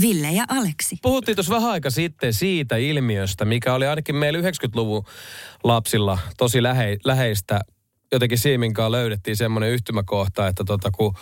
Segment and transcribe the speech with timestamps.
[0.00, 0.96] Ville ja Aleksi.
[1.02, 5.04] Puhuttiin tuossa vähän aika sitten siitä ilmiöstä, mikä oli ainakin meillä 90-luvun
[5.64, 7.60] lapsilla tosi lähe, läheistä.
[8.12, 11.14] Jotenkin Siiminkaan löydettiin semmoinen yhtymäkohta, että tota, kun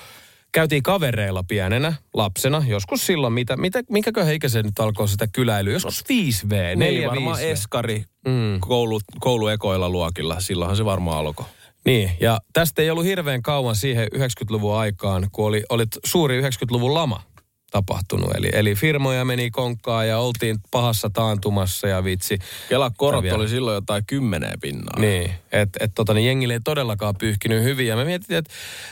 [0.52, 6.04] käytiin kavereilla pienenä lapsena, joskus silloin, mitä, mitä, minkäköhän ikäisen nyt alkoi sitä kyläilyä, joskus
[6.12, 8.60] 5V, 4 Niin, varmaan eskari mm.
[8.60, 10.40] koulu, kouluekoilla luokilla.
[10.40, 11.46] Silloinhan se varmaan alkoi.
[11.84, 16.94] Niin, ja tästä ei ollut hirveän kauan siihen 90-luvun aikaan, kun oli, oli suuri 90-luvun
[16.94, 17.22] lama
[17.70, 18.30] tapahtunut.
[18.36, 22.38] Eli, eli firmoja meni konkkaan ja oltiin pahassa taantumassa ja vitsi.
[22.68, 25.00] Kela korot vielä- oli silloin jotain kymmeneen pinnaa.
[25.00, 27.86] Niin, että et, tota, niin jengille ei todellakaan pyyhkinyt hyvin.
[27.86, 28.50] Ja me mietittiin, että,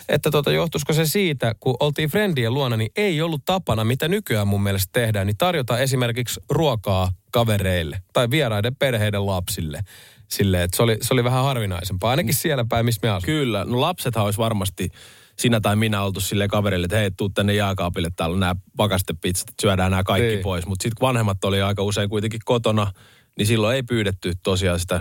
[0.09, 4.49] että tota, johtuisiko se siitä, kun oltiin friendien luona, niin ei ollut tapana, mitä nykyään
[4.49, 9.81] mun mielestä tehdään, niin tarjota esimerkiksi ruokaa kavereille tai vieraiden perheiden lapsille.
[10.29, 13.27] Silleen, että se oli, se oli vähän harvinaisempaa, ainakin siellä päin, missä me asumme.
[13.27, 14.91] Kyllä, no lapsethan olisi varmasti
[15.39, 19.49] sinä tai minä oltu silleen kaverille, että hei, tuu tänne jääkaapille, täällä on nämä pakastepizzat,
[19.49, 20.43] että syödään nämä kaikki Niin.
[20.43, 20.67] pois.
[20.67, 22.93] Mutta sitten kun vanhemmat oli aika usein kuitenkin kotona,
[23.39, 25.01] niin silloin ei pyydetty tosiaan sitä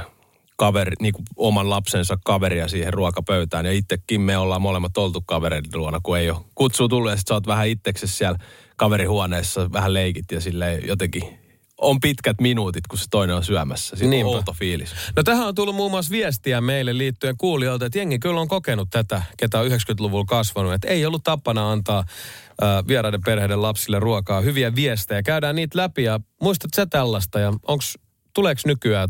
[0.58, 3.66] kaveri, niin kuin oman lapsensa kaveria siihen ruokapöytään.
[3.66, 7.12] Ja itsekin me ollaan molemmat oltu kavereiden luona, kun ei ole kutsua tullut.
[7.12, 8.40] Ja sitten sä oot vähän itseksesi siellä
[8.76, 11.40] kaverihuoneessa, vähän leikit ja silleen jotenkin
[11.78, 13.96] on pitkät minuutit, kun se toinen on syömässä.
[13.96, 14.30] Siinä Niinpä.
[14.30, 14.90] on outo fiilis.
[15.16, 18.90] No tähän on tullut muun muassa viestiä meille liittyen kuulijoilta, että jengi kyllä on kokenut
[18.92, 20.74] tätä, ketä on 90-luvulla kasvanut.
[20.74, 25.24] Että ei ollut tapana antaa äh, vieraiden perheiden lapsille ruokaa, hyviä viestejä.
[25.24, 27.98] Käydään niitä läpi ja muistat sä tällaista ja onks,
[28.34, 29.10] tuleeko nykyään,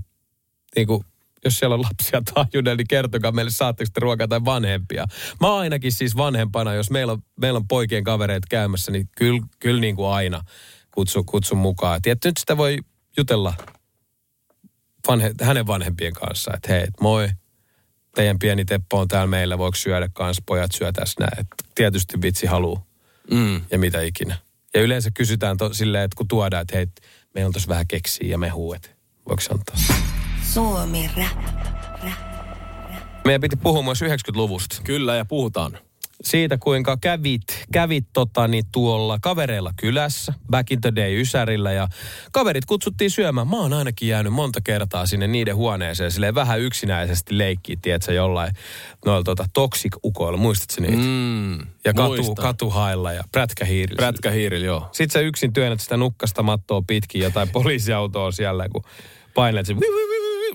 [0.75, 1.05] niin kuin,
[1.45, 5.05] jos siellä on lapsia taajuudella, niin kertokaa meille, saatteko te ruokaa tai vanhempia.
[5.41, 9.81] Mä ainakin siis vanhempana, jos meillä on, meillä on poikien kavereita käymässä, niin kyllä, kyllä
[9.81, 10.41] niin kuin aina
[10.95, 12.01] kutsu, kutsun mukaan.
[12.01, 12.77] Tietty nyt sitä voi
[13.17, 13.53] jutella
[15.07, 17.29] vanhe, hänen vanhempien kanssa, että hei, et moi,
[18.15, 21.39] teidän pieni Teppo on täällä meillä, voiko syödä kanssa, pojat syö tässä näin.
[21.39, 22.79] Et tietysti vitsi haluu
[23.31, 23.61] Mm.
[23.71, 24.35] ja mitä ikinä.
[24.73, 26.87] Ja yleensä kysytään to, silleen, että kun tuodaan, että hei,
[27.33, 28.89] meillä on tuossa vähän keksiä ja mehuu, että
[29.29, 29.75] voiko se antaa.
[30.53, 31.45] Suomi Rap.
[33.25, 34.81] Meidän piti puhua myös 90-luvusta.
[34.83, 35.77] Kyllä, ja puhutaan.
[36.23, 41.87] Siitä, kuinka kävit, kävit totani, tuolla kavereilla kylässä, back in the day Ysärillä ja
[42.31, 43.47] kaverit kutsuttiin syömään.
[43.47, 48.53] Mä oon ainakin jäänyt monta kertaa sinne niiden huoneeseen silleen vähän yksinäisesti leikkiä, tiedätkö, jollain
[49.05, 51.03] noilla tota, toxic-ukoilla, muistatko niitä?
[51.03, 51.59] Mm.
[51.59, 53.97] ja katu, katuhailla ja prätkähiirillä.
[53.97, 54.89] Prätkähiirillä, joo.
[54.91, 58.83] Sitten sä yksin työnnät sitä nukkasta mattoa pitkin jotain poliisiautoa siellä, kun
[59.33, 59.75] painat se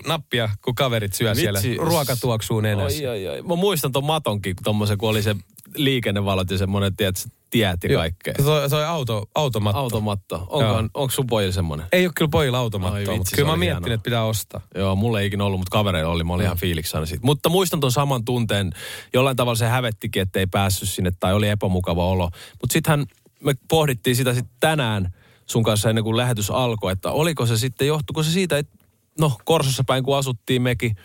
[0.07, 1.41] nappia, kun kaverit syö Vitsi.
[1.41, 1.59] siellä.
[1.77, 3.03] Ruoka tuoksuu nenässä.
[3.03, 3.41] Oi, oi, oi.
[3.41, 5.35] Mä muistan ton matonkin, kun tommosen, kun oli se
[5.75, 8.01] liikennevalot ja semmoinen, tiedät, tiet ja Joo.
[8.01, 8.33] kaikkea.
[8.43, 9.79] Toi, toi auto, automatto.
[9.79, 10.47] Automatto.
[10.49, 11.85] Onko, onko sun pojilla semmoinen?
[11.91, 12.65] Ei ole kyllä pojilla Ai
[12.99, 13.95] vitsi, mutta se kyllä mä oli miettinyt, hienoa.
[13.95, 14.61] että pitää ostaa.
[14.75, 16.23] Joo, mulla ei ikinä ollut, mutta kavereilla oli.
[16.23, 17.25] Mä olin ihan fiiliksana siitä.
[17.25, 18.71] Mutta muistan ton saman tunteen.
[19.13, 22.29] Jollain tavalla se hävettikin, että ei päässyt sinne tai oli epämukava olo.
[22.61, 23.05] Mutta sittenhän
[23.43, 25.13] me pohdittiin sitä sitten tänään
[25.45, 28.77] sun kanssa ennen kuin lähetys alkoi, että oliko se sitten, johtuiko se siitä, että
[29.19, 30.95] no Korsossa päin kun asuttiin mekin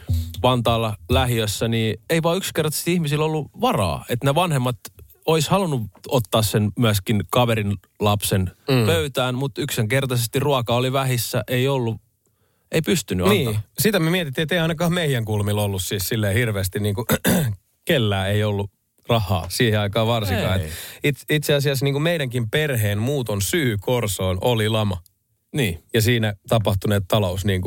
[0.43, 4.05] Vantaalla lähiössä, niin ei vaan yksinkertaisesti ihmisillä ollut varaa.
[4.09, 4.77] Että ne vanhemmat
[5.27, 8.87] olisi halunnut ottaa sen myöskin kaverin lapsen mm.
[8.87, 12.01] pöytään, mutta yksinkertaisesti ruoka oli vähissä, ei ollut,
[12.73, 13.63] ei pystynyt Niin, antaa.
[13.79, 17.07] sitä me mietittiin, että ei ainakaan meidän kulmilla ollut siis silleen hirveästi niin kuin,
[17.85, 18.71] kellään ei ollut
[19.09, 20.61] rahaa siihen aikaan varsinkaan.
[21.05, 25.03] It, itse asiassa niin kuin meidänkin perheen muuton syy Korsoon oli lama.
[25.57, 27.63] Niin, Ja siinä tapahtuneet talous niin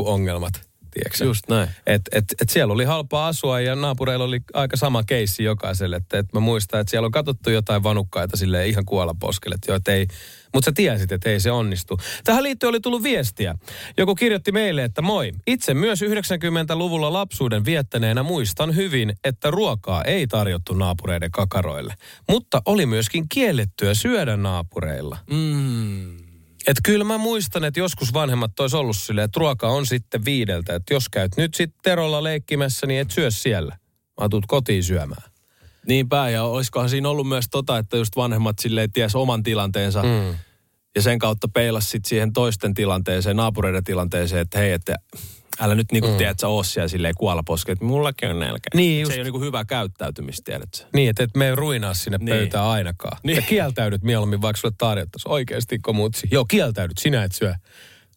[0.92, 1.70] tiedätkö just näin.
[1.88, 5.96] Et, et, et siellä oli halpaa asua ja naapureilla oli aika sama keissi jokaiselle.
[5.96, 9.56] Et, et mä muistan, että siellä on katsottu jotain vanukkaita sille ihan kuolla poskelle.
[9.56, 10.08] Et jo, et ei,
[10.54, 11.98] mutta sä tiesit, että ei se onnistu.
[12.24, 13.56] Tähän liittyen oli tullut viestiä.
[13.98, 15.32] Joku kirjoitti meille, että moi.
[15.48, 21.94] Itse myös 90-luvulla lapsuuden viettäneenä muistan hyvin, että ruokaa ei tarjottu naapureiden kakaroille.
[22.30, 25.18] Mutta oli myöskin kiellettyä syödä naapureilla.
[25.30, 26.19] Mm.
[26.68, 30.76] Että kyllä mä muistan, että joskus vanhemmat olisi ollut silleen, että ruoka on sitten viideltä.
[30.76, 33.78] Että jos käyt nyt sitten Terolla leikkimässä, niin et syö siellä.
[34.22, 35.32] Mä tuut kotiin syömään.
[35.88, 40.04] Niinpä, ja olisikohan siinä ollut myös tota, että just vanhemmat silleen ties oman tilanteensa.
[40.04, 40.36] Mm.
[40.96, 44.96] Ja sen kautta peilas sit siihen toisten tilanteeseen, naapureiden tilanteeseen, että hei, että
[45.60, 46.18] älä nyt niinku mm.
[46.18, 48.70] tiedä, että sä oot siellä silleen kuolaposke, että mullakin on nälkä.
[48.74, 49.10] Niin just.
[49.12, 50.88] Se ei ole niinku hyvä käyttäytymistä, tiedät sä.
[50.94, 52.30] Niin, että et me ei ruinaa sinne Niin.
[52.30, 53.18] pöytään ainakaan.
[53.24, 53.36] Niin.
[53.36, 56.28] Ja kieltäydyt mieluummin, vaikka sulle tarjottaisiin oikeasti komutsi.
[56.32, 57.56] Joo, kieltäydyt, sinä et syö.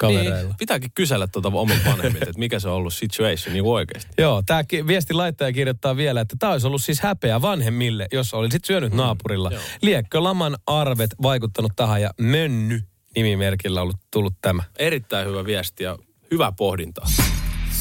[0.06, 0.48] Kavereilla.
[0.48, 4.12] Niin, pitääkin kysellä tuota omilta vanhemmilta, että mikä se on ollut situation niin oikeasti.
[4.18, 8.64] Joo, tämä viesti laittaja kirjoittaa vielä, että tämä olisi ollut siis häpeä vanhemmille, jos olisit
[8.64, 9.50] syönyt naapurilla.
[9.52, 9.62] joo.
[9.82, 12.82] Liekkö laman arvet vaikuttanut tähän ja mönny
[13.16, 14.62] nimimerkillä ollut tullut tämä.
[14.78, 15.98] Erittäin hyvä viesti ja
[16.30, 17.02] hyvä pohdinta.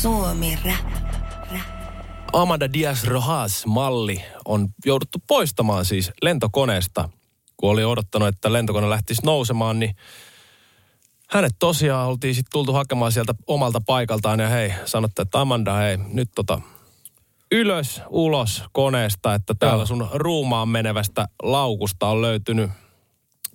[0.01, 1.01] Suomi Rap.
[2.33, 7.09] Amanda Diaz Rojas malli on jouduttu poistamaan siis lentokoneesta.
[7.57, 9.95] Kun oli odottanut, että lentokone lähtisi nousemaan, niin
[11.31, 15.97] hänet tosiaan oltiin sitten tultu hakemaan sieltä omalta paikaltaan ja hei, sanotte, että Amanda, hei,
[15.97, 16.61] nyt tota
[17.51, 22.71] ylös, ulos koneesta, että täällä sun ruumaan menevästä laukusta on löytynyt,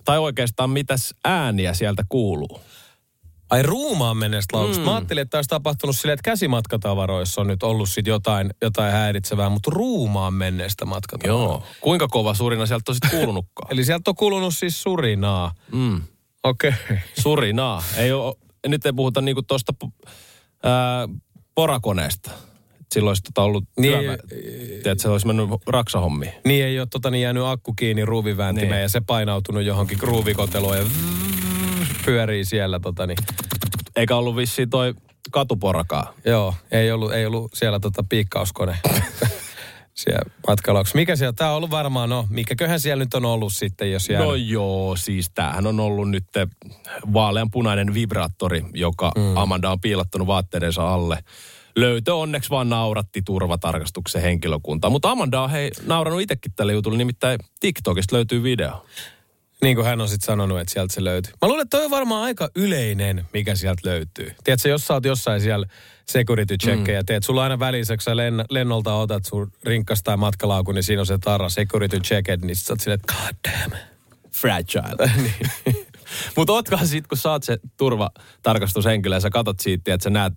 [0.05, 2.61] tai oikeastaan mitäs ääniä sieltä kuuluu.
[3.49, 4.81] Ai ruumaan mennestä laukusta.
[4.81, 4.85] Mm.
[4.85, 9.49] Mä ajattelin, että olisi tapahtunut silleen, että käsimatkatavaroissa on nyt ollut sit jotain, jotain häiritsevää,
[9.49, 11.53] mutta ruumaan menneestä matkatavaroista.
[11.53, 11.63] Joo.
[11.81, 13.67] Kuinka kova surina sieltä on sitten kuulunutkaan?
[13.73, 15.53] Eli sieltä on kulunut siis surinaa.
[15.71, 16.01] Mm.
[16.43, 16.73] Okei.
[16.85, 16.97] Okay.
[17.19, 17.83] Surinaa.
[17.97, 18.35] Ei oo,
[18.67, 19.73] nyt ei puhuta niinku tuosta
[21.55, 22.31] porakoneesta.
[22.81, 24.11] Et Silloin olisi tota ollut Niin, niin,
[24.77, 26.31] että se olisi mennyt raksahommiin.
[26.45, 28.81] Niin ei ole tota, niin jäänyt akku kiinni ruuvivääntimeen Niin.
[28.81, 30.85] ja se painautunut johonkin ruuvikoteloon ja
[32.05, 33.17] pyörii siellä tota niin.
[33.95, 34.93] Eikä ollut vissiin toi
[35.31, 36.13] katuporakaan.
[36.25, 38.77] Joo, ei ollut, ei ollut siellä tota piikkauskone
[39.97, 40.97] siellä matkalauksessa.
[40.97, 44.27] Mikä siellä, tää on ollut varmaan, no, mikäköhän siellä nyt on ollut sitten, jos jäänyt.
[44.27, 46.25] No joo, siis tämähän on ollut nyt
[47.13, 49.37] vaaleanpunainen vibraattori, joka mm.
[49.37, 51.19] Amanda on piilottanut vaatteidensa alle.
[51.75, 54.89] Löytö onneksi vaan nauratti turvatarkastuksen henkilökuntaa.
[54.89, 58.85] Mutta Amanda on hei, nauranut itsekin tälle jutulle, nimittäin TikTokista löytyy video.
[59.61, 61.33] Niin kuin hän on sitten sanonut, että sieltä se löytyy.
[61.41, 64.31] Mä luulen, että toi on varmaan aika yleinen, mikä sieltä löytyy.
[64.43, 65.67] Tiedätkö, jos sä oot jossain siellä
[66.11, 67.05] security checkejä, mm.
[67.05, 67.57] teet, sulla aina
[68.01, 72.39] sä len, lennolta otat sun rinkkas tai matkalaukun, niin siinä on se tarra security checked,
[72.41, 73.77] niin sit sä oot silleen, että god damn.
[74.31, 75.11] Fragile.
[76.37, 80.33] Mutta ootkohan sit, kun sä oot se turvatarkastushenkilö ja sä katot siitä, että sä näet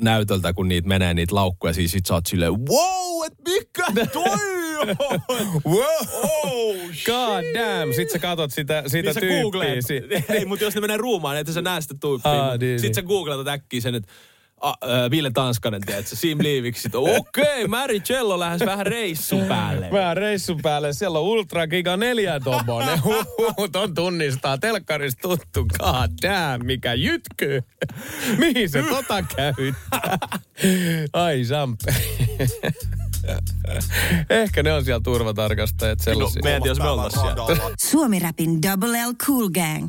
[0.00, 4.24] näytöltä, kun niitä menee niitä laukkuja, siis sit sä oot silleen, wow, et mikä toi
[4.80, 4.88] on?
[5.66, 5.84] Wow!
[6.22, 6.76] Oh,
[7.06, 7.92] God damn!
[7.92, 9.42] Sitten sä katot sitä, sitä niin tyyppiä.
[9.42, 9.84] googleet.
[10.38, 12.50] Ei, mutta jos ne menee ruumaan, että sä näe sitä tyyppiä.
[12.50, 12.94] Mut niin, sit niin.
[12.94, 14.12] sä googletat äkkiä sen, että
[14.60, 16.88] a, ä, Ville Tanskanen, tiedätkö, Sim Liiviksi.
[16.94, 19.88] Okei, okay, Mary Cello lähes vähän reissun päälle.
[19.92, 20.92] Vähän reissun päälle.
[20.92, 22.98] Siellä on Ultra Giga 4 tommonen.
[23.72, 24.58] Ton tunnistaa.
[24.58, 25.66] Telkkarista tuttu.
[25.78, 27.62] God damn, mikä jytky.
[28.38, 29.52] Mihin se tota käyttää?
[31.12, 31.94] Ai Sampe.
[34.30, 36.42] Ehkä ne on siellä turvatarkastajat No, sellaisia.
[36.44, 37.70] mä en jos me oltais siellä.
[37.90, 39.88] Suomi Rapin Double L Cool Gang.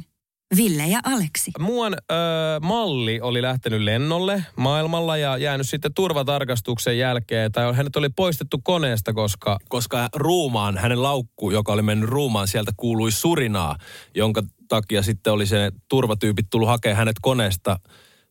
[0.58, 1.52] Ville ja Aleksi.
[1.60, 2.16] Muuan ö,
[2.62, 7.52] malli oli lähtenyt lennolle maailmalla ja jäänyt sitten turvatarkastuksen jälkeen.
[7.52, 12.72] Tai hänet oli poistettu koneesta, koska Koska ruumaan, hänen laukku, joka oli mennyt ruumaan, sieltä
[12.78, 13.76] kuului surinaa,
[14.16, 17.80] jonka takia sitten oli se turvatyypit tullut hakemaan hänet koneesta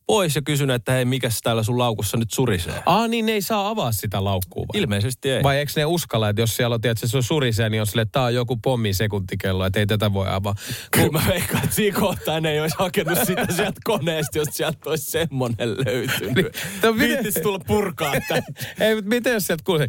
[0.06, 2.82] pois ja kysynyt, että hei, mikäs täällä sun laukussa nyt surisee?
[2.87, 4.81] Aa, niin ne ei saa avaa sitä laukkuu vai?
[4.82, 5.43] Ilmeisesti ei.
[5.43, 8.03] Vai eikö ne uskalla, että jos siellä on, tiedätkö, se on surisee, niin on sille,
[8.03, 10.55] että tää on joku pommi sekuntikello, että ei tätä voi avaa.
[10.91, 14.91] Kyllä mä veikkaan, että siinä kohtaa ne ei olisi hakenut sitä sieltä koneesta, jos sieltä
[14.91, 16.35] olisi semmonen löytynyt.
[16.35, 18.43] Miten- Viittis tulla purkaa tämän.
[18.81, 19.88] ei, mutta miten jos sieltä kuulee.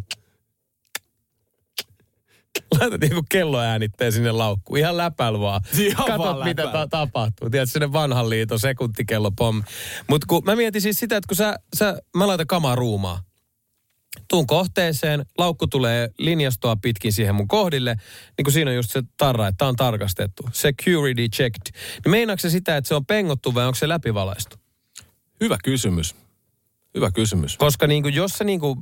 [2.79, 4.79] Laitat niinku kelloäänitteen sinne laukkuun.
[4.79, 5.61] Ihan läpäl vaan.
[5.77, 7.49] Ihan Katot, vaan mitä ta- tapahtuu.
[7.49, 9.61] Tiedätkö, sinne vanhan liiton sekuntikello pommi.
[10.09, 13.21] Mutta kun mä mietin siis sitä, että kun sä, sä mä laitan kamaa ruumaa.
[14.29, 17.95] Tuun kohteeseen, laukku tulee linjastoa pitkin siihen mun kohdille,
[18.37, 20.49] niin kun siinä on just se tarra, että tää on tarkastettu.
[20.51, 21.71] Security checked.
[22.05, 24.57] Niin meinaatko se sitä, että se on pengottu vai onko se läpivalaistu?
[25.41, 26.15] Hyvä kysymys.
[26.97, 27.57] Hyvä kysymys.
[27.57, 28.79] Koska niin kuin, jos se niin kuin,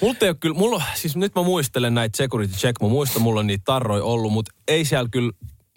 [0.00, 3.40] Mulla ei ole kyllä, mulla, siis nyt mä muistelen näitä security check, mä muistan, mulla
[3.40, 5.32] on niitä tarroja ollut, mutta ei siellä kyllä,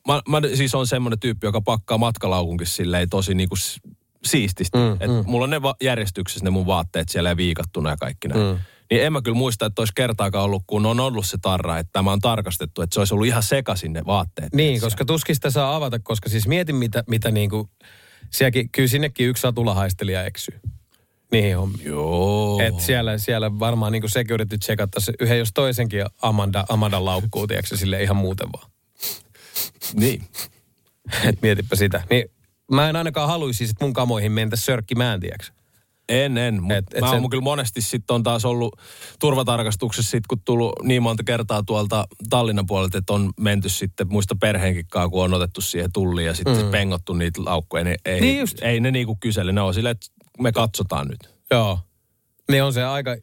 [0.07, 3.79] mä, mä siis on semmoinen tyyppi, joka pakkaa matkalaukunkin silleen tosi niinku s-
[4.25, 4.77] siististi.
[4.77, 5.23] Mm, Et mm.
[5.31, 8.41] mulla on ne va- järjestyksessä ne mun vaatteet siellä ja viikattuna ja kaikki näin.
[8.41, 8.59] Mm.
[8.91, 11.89] Niin en mä kyllä muista, että olisi kertaakaan ollut, kun on ollut se tarra, että
[11.93, 14.53] tämä on tarkastettu, että se olisi ollut ihan sekaisin ne vaatteet.
[14.53, 17.69] Niin, koska tuskin sitä saa avata, koska siis mietin mitä, mitä niinku,
[18.29, 20.59] sielläkin, kyllä sinnekin yksi satulahaistelija eksyy.
[21.31, 21.85] Niihin hommiin.
[21.87, 22.59] Joo.
[22.61, 28.03] Et siellä, siellä varmaan niinku security checkattaisiin yhden jos toisenkin Amanda, Amanda laukkuu, tiedätkö, sille
[28.03, 28.71] ihan muuten vaan.
[29.93, 30.23] Niin.
[31.29, 32.03] Et mietipä sitä.
[32.09, 32.25] Niin
[32.71, 35.45] mä en ainakaan haluaisi, että mun kamoihin mentäisi sörkkimään, tiedätkö.
[36.09, 36.61] En, en.
[36.63, 38.75] Mutta Et- et mä sen- oon kyllä monesti sitten on taas ollut
[39.19, 44.35] turvatarkastuksessa sit, kun tullut niin monta kertaa tuolta Tallinnan puolelta, että on menty sitten muista
[44.35, 46.71] perheenkin kanssa, kun on otettu siihen tulliin ja sitten mm.
[46.71, 47.83] pengottu niitä laukkuja.
[47.83, 48.57] Niin ei, Niin just.
[48.61, 49.51] ei ne niinku kysele.
[49.51, 50.07] Ne on silleen, että
[50.41, 51.29] me katsotaan nyt.
[51.51, 51.79] Joo.
[52.51, 53.17] Niin on se aika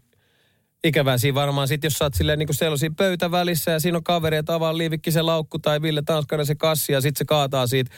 [0.85, 4.37] ikävää siinä varmaan sit, jos sä oot silleen niin sellaisia pöytävälissä ja siinä on kaveri,
[4.37, 7.90] että avaa Liivikki se laukku tai Ville Tanskanen se kassi ja sit se kaataa siitä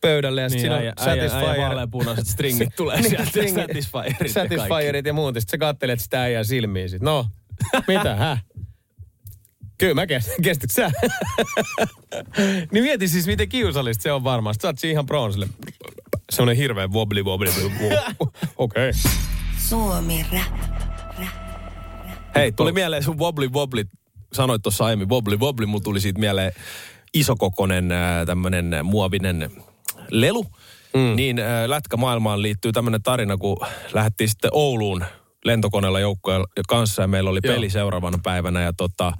[0.00, 1.60] pöydälle ja Niin, sitten äijä, siinä on Satisfyer.
[1.60, 4.28] vaaleanpunaiset stringit tulee sieltä, Satisfyerit ja kaikki.
[4.28, 5.34] Satisfyerit ja muut.
[5.34, 7.02] Sitten sä kattelet sitä äijää silmiin sit.
[7.02, 7.26] No,
[7.88, 8.44] mitä, häh?
[9.82, 10.34] Kyllä mä kestän.
[10.44, 10.90] Kestytkö sä?
[12.72, 14.62] niin mieti siis, miten kiusallista se on varmasti.
[14.62, 15.48] Sä oot siinä ihan bronsille.
[16.30, 17.48] Semmoinen hirveä wobbly wobbly.
[18.56, 18.88] Okei.
[18.88, 18.92] Okay.
[19.58, 21.28] Suomi rap.
[22.34, 23.84] Hei, tuli mieleen sun wobbly wobbly.
[24.32, 25.66] Sanoit tuossa aiemmin wobbly wobbly.
[25.66, 26.52] Mulla tuli siitä mieleen
[27.14, 27.88] isokokonen
[28.26, 29.50] tämmönen muovinen
[30.10, 30.46] lelu.
[30.94, 31.16] Mm.
[31.16, 33.56] Niin äh, lätkämaailmaan liittyy tämmöinen tarina, kun
[33.92, 35.04] lähdettiin sitten Ouluun
[35.44, 37.54] lentokoneella joukkojen kanssa ja meillä oli Joo.
[37.54, 38.62] peli seuraavana päivänä.
[38.62, 39.12] Ja tota,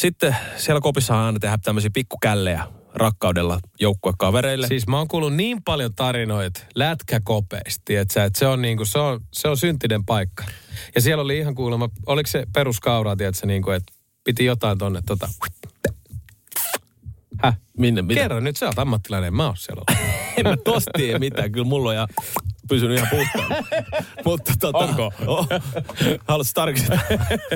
[0.00, 4.66] sitten siellä kopissa aina tehdä tämmöisiä pikkukällejä rakkaudella joukkuekavereille.
[4.66, 9.48] Siis mä oon kuullut niin paljon tarinoita lätkäkopeista, että se on, niinku, se, on, se
[9.48, 10.44] on syntinen paikka.
[10.94, 13.92] Ja siellä oli ihan kuulemma, oliko se peruskauraa, tiedätkö, niinku, että
[14.24, 15.28] piti jotain tonne tota...
[17.42, 17.56] Häh?
[17.78, 18.20] Minne, mitä?
[18.20, 19.82] Kerro nyt, sä oot ammattilainen, mä oon siellä
[20.36, 21.52] en mä tosta tiedä mitään.
[21.52, 22.08] Kyllä mulla on ja
[22.70, 23.66] pysynyt ihan puhtaana.
[24.24, 24.78] Mutta tota...
[24.78, 25.12] Onko?
[25.26, 25.48] Oh,
[26.28, 26.98] haluatko tarkistaa?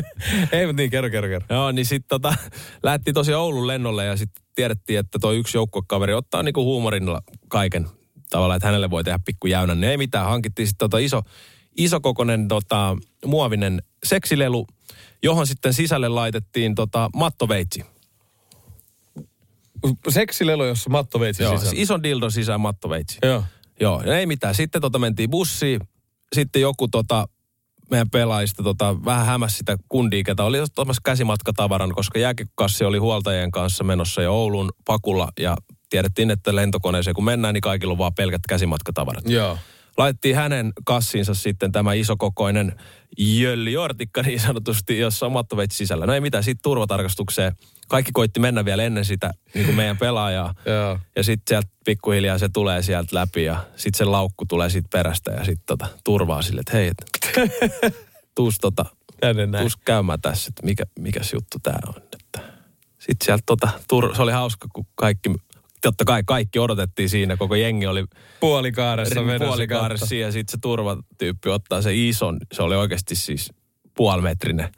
[0.53, 1.47] Ei, mutta niin, kerro, kerro, kerro.
[1.51, 2.35] Joo, niin sitten tota,
[2.83, 7.87] lähdettiin tosiaan Oulun lennolle ja sitten tiedettiin, että toi yksi joukkuekaveri ottaa niinku huumorilla kaiken
[8.31, 9.81] tavallaan, että hänelle voi tehdä pikku jäynän.
[9.81, 11.23] Niin ei mitään, hankittiin sitten tota iso,
[11.77, 14.67] isokokoinen tota, muovinen seksilelu,
[15.23, 17.85] johon sitten sisälle laitettiin tota, mattoveitsi.
[20.09, 21.71] Seksilelu, jossa mattoveitsi Joo, sisällä.
[21.71, 23.19] siis ison dildon sisään mattoveitsi.
[23.23, 23.45] Joo.
[23.81, 24.55] Joo, ja ei mitään.
[24.55, 25.81] Sitten tota mentiin bussiin.
[26.33, 27.29] Sitten joku tota,
[27.91, 33.51] meidän pelaajista tota, vähän hämäsi sitä kundia, ketä oli ottamassa käsimatkatavaran, koska jääkekassi oli huoltajien
[33.51, 35.57] kanssa menossa jo Oulun pakulla ja
[35.91, 39.29] tiedettiin, että lentokoneeseen kun mennään, niin kaikilla on vaan pelkät käsimatkatavarat.
[39.29, 39.59] Joo.
[39.97, 42.73] Laitettiin hänen kassiinsa sitten tämä isokokoinen
[43.19, 46.07] jölliortikka niin sanotusti, jossa on mattoveitsi sisällä.
[46.07, 47.53] No ei mitään, sitten turvatarkastukseen.
[47.89, 50.55] Kaikki koitti mennä vielä ennen sitä niin kuin meidän pelaajaa.
[51.17, 55.31] Ja sitten sieltä pikkuhiljaa se tulee sieltä läpi ja sitten se laukku tulee siitä perästä
[55.31, 57.05] ja sitten tota, turvaa sille, että hei, et,
[58.35, 58.85] tuus, tota,
[59.61, 61.95] tuus käymään tässä, että mikä, mikäs juttu tämä on.
[62.99, 65.31] Sitten sieltä tota, tur, se oli hauska, kun kaikki,
[65.89, 68.05] totta kai kaikki odotettiin siinä, koko jengi oli
[68.41, 73.53] Puolikaaressa puolikaaressa ja sitten se turvatyyppi ottaa se ison, se oli oikeasti siis
[73.97, 74.69] puolimetrinen.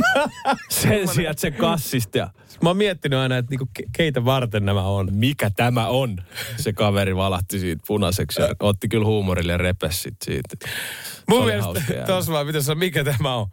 [0.68, 2.30] Sen sijaan, se kassista ja
[2.62, 5.08] Mä oon miettinyt aina, että niinku, ke- keitä varten nämä on.
[5.12, 6.16] mikä tämä on?
[6.56, 9.58] Se kaveri valahti siitä punaiseksi ja otti kyllä huumorille ja
[9.92, 10.56] siitä.
[10.62, 13.46] Se Mun mielestä tuossa vaan pitäisi sanoa, mikä tämä on.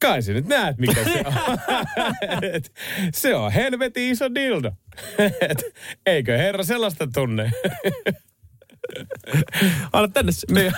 [0.00, 1.58] Kai sä nyt näet, mikä se on.
[2.54, 2.72] Et
[3.14, 4.72] se on helvetin iso dildo.
[5.50, 5.62] Et
[6.06, 7.50] eikö herra sellaista tunne?
[9.92, 10.46] Anna tänne se.
[10.54, 10.72] niin,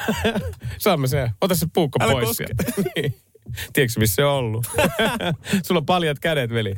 [0.79, 1.31] saamme se.
[1.41, 2.47] Ota se puukko Älä pois koske.
[2.47, 2.91] sieltä.
[2.97, 3.15] Niin.
[3.73, 4.67] Tiedätkö, missä se on ollut?
[5.67, 6.75] Sulla on paljat kädet, veli.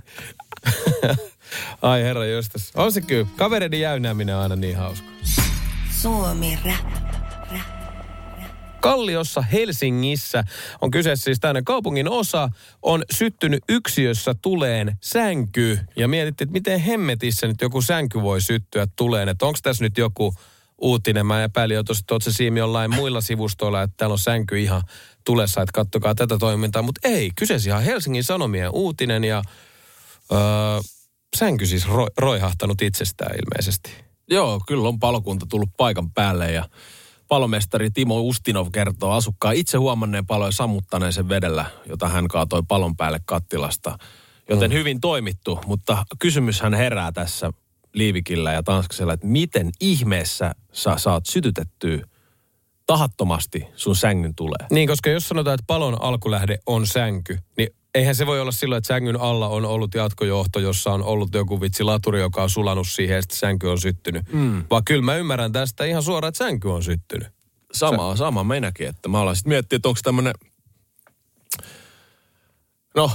[1.82, 2.72] Ai herra jostas.
[2.74, 3.26] On se kyllä.
[3.36, 5.08] Kavereiden jäynääminen on aina niin hauska.
[5.90, 7.01] Suomi rap.
[8.82, 10.44] Kalliossa Helsingissä
[10.80, 12.48] on kyseessä siis tämmöinen kaupungin osa,
[12.82, 15.78] on syttynyt yksiössä tuleen sänky.
[15.96, 19.28] Ja mietittiin, että miten hemmetissä nyt joku sänky voi syttyä tuleen.
[19.28, 20.34] Että onko tässä nyt joku
[20.78, 21.26] uutinen.
[21.26, 24.82] Mä epäilin jo tuossa, että Siimi jollain muilla sivustoilla, että täällä on sänky ihan
[25.24, 26.82] tulessa, että kattokaa tätä toimintaa.
[26.82, 29.42] Mutta ei, kyseessä ihan Helsingin Sanomien uutinen ja
[30.32, 30.38] öö,
[31.36, 33.90] sänky siis ro, roihahtanut itsestään ilmeisesti.
[34.30, 36.68] Joo, kyllä on palokunta tullut paikan päälle ja
[37.32, 42.96] palomestari Timo Ustinov kertoo asukkaan itse huomanneen paloja sammuttaneen sen vedellä, jota hän kaatoi palon
[42.96, 43.98] päälle kattilasta.
[44.48, 44.74] Joten mm.
[44.74, 47.52] hyvin toimittu, mutta kysymyshän herää tässä
[47.92, 52.06] Liivikillä ja Tanskasella, että miten ihmeessä sä saat sytytettyä
[52.86, 54.66] tahattomasti sun sängyn tulee.
[54.70, 58.78] Niin, koska jos sanotaan, että palon alkulähde on sänky, niin eihän se voi olla silloin,
[58.78, 62.88] että sängyn alla on ollut jatkojohto, jossa on ollut joku vitsi laturi, joka on sulanut
[62.88, 64.32] siihen ja sitten sänky on syttynyt.
[64.32, 64.64] Mm.
[64.70, 67.28] Vaan kyllä mä ymmärrän tästä ihan suoraan, että sänky on syttynyt.
[67.72, 70.32] Sama, sama meinäkin, että mä alan sitten miettiä, että onko tämmöinen,
[72.96, 73.10] no,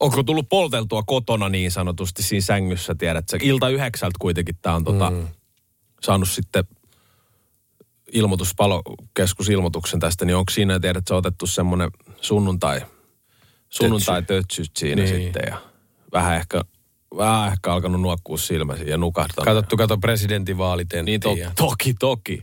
[0.00, 3.38] onko tullut polteltua kotona niin sanotusti siinä sängyssä, tiedät sä.
[3.42, 5.28] Ilta yhdeksältä kuitenkin tämä on tota, mm.
[6.02, 6.64] saanut sitten
[8.12, 12.80] ilmoitus, palokeskusilmoituksen tästä, niin onko siinä, tiedät sä, otettu semmoinen sunnuntai,
[13.68, 15.14] sunnuntai tötsyt siinä Niin.
[15.22, 15.58] sitten ja
[16.12, 16.62] vähän ehkä,
[17.16, 19.44] vähän ehkä alkanut nuokkua silmäsi ja nukahtanut.
[19.44, 22.42] Katsottu, kato presidentinvaalit Niin to, toki, toki.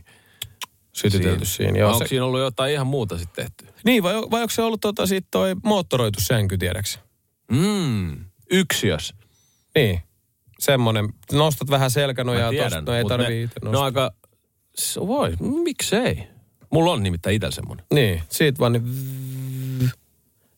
[0.92, 1.78] sytytelty siinä.
[1.78, 3.74] Joo, Onko se, siinä ollut jotain ihan muuta sitten tehty?
[3.84, 6.98] niin, vai, vai onko se ollut tota, sit toi moottoroitu sänky, tiedäksä?
[7.52, 9.14] Mm, yksiös.
[9.74, 10.00] Niin,
[10.58, 11.08] semmonen.
[11.32, 13.84] Nostat vähän selkänojaa tosta, no ei tarvii ne, itse ne on nostaa.
[13.84, 14.10] aika,
[15.06, 16.22] voi, miksei.
[16.72, 17.86] Mulla on nimittäin itsellä semmonen.
[17.94, 18.84] Niin, siitä vaan niin...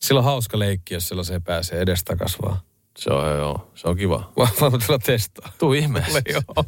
[0.01, 2.59] Sillä on hauska leikki, jos sellaiseen pääsee edestakas vaan.
[2.99, 4.33] Se on, joo, se on kiva.
[4.37, 5.53] Vaan vaan tulla testaa.
[5.59, 6.23] Tuu ihmeessä.
[6.33, 6.65] Joo.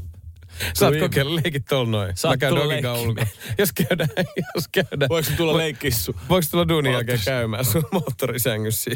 [0.75, 2.16] Saat kokeilla leikit tuolla noin.
[2.16, 3.26] Saat Mä käyn tulla dogikaan.
[3.58, 4.08] Jos käydään,
[4.54, 5.08] jos käydään.
[5.08, 6.16] Voiko tulla leikkissu?
[6.28, 8.90] Voiko tulla duunin jälkeen käymään sun moottorisängyssä?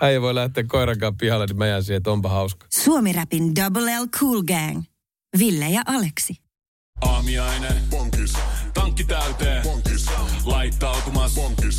[0.00, 2.66] Äijä voi lähteä koirankaan pihalle, niin mä jään siihen, että onpa hauska.
[2.84, 4.82] Suomi-rapin Double L Cool Gang.
[5.38, 6.36] Ville ja Aleksi.
[7.00, 7.68] Aamiaine.
[7.90, 8.32] Bonkis.
[8.74, 9.62] Tankki täyteen.
[9.62, 10.06] Bonkis.
[10.44, 11.34] Laittautumas.
[11.34, 11.78] Bonkis.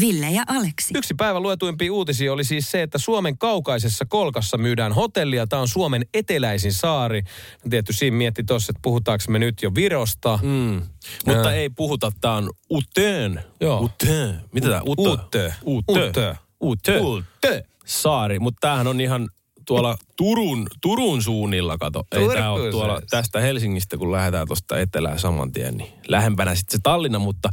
[0.00, 0.94] Ville ja Aleksi.
[0.98, 5.46] Yksi päivän luetuimpia uutisia oli siis se, että Suomen kaukaisessa kolkassa myydään hotellia.
[5.46, 7.22] Tämä on Suomen eteläisin saari.
[7.70, 10.38] Tietysti siinä mietti tuossa, että puhutaanko me nyt jo Virosta.
[10.42, 10.82] Mm.
[11.26, 13.44] Mutta ei puhuta, tää on Uteen.
[13.60, 13.80] Joo.
[13.80, 14.40] Uteen.
[14.52, 14.82] Mitä.
[14.86, 15.02] Ute.
[15.10, 15.54] Ute.
[15.64, 16.36] Ute.
[16.60, 16.98] Ute.
[17.00, 17.64] Ute.
[17.86, 18.38] Saari.
[18.38, 19.28] Mutta tämähän on ihan
[19.66, 22.04] tuolla Turun, Turun suunnilla, kato.
[22.12, 26.78] Ei tää ole tuolla tästä Helsingistä, kun lähdetään tuosta etelään saman tien, niin lähempänä sitten
[26.78, 27.52] se Tallinna, mutta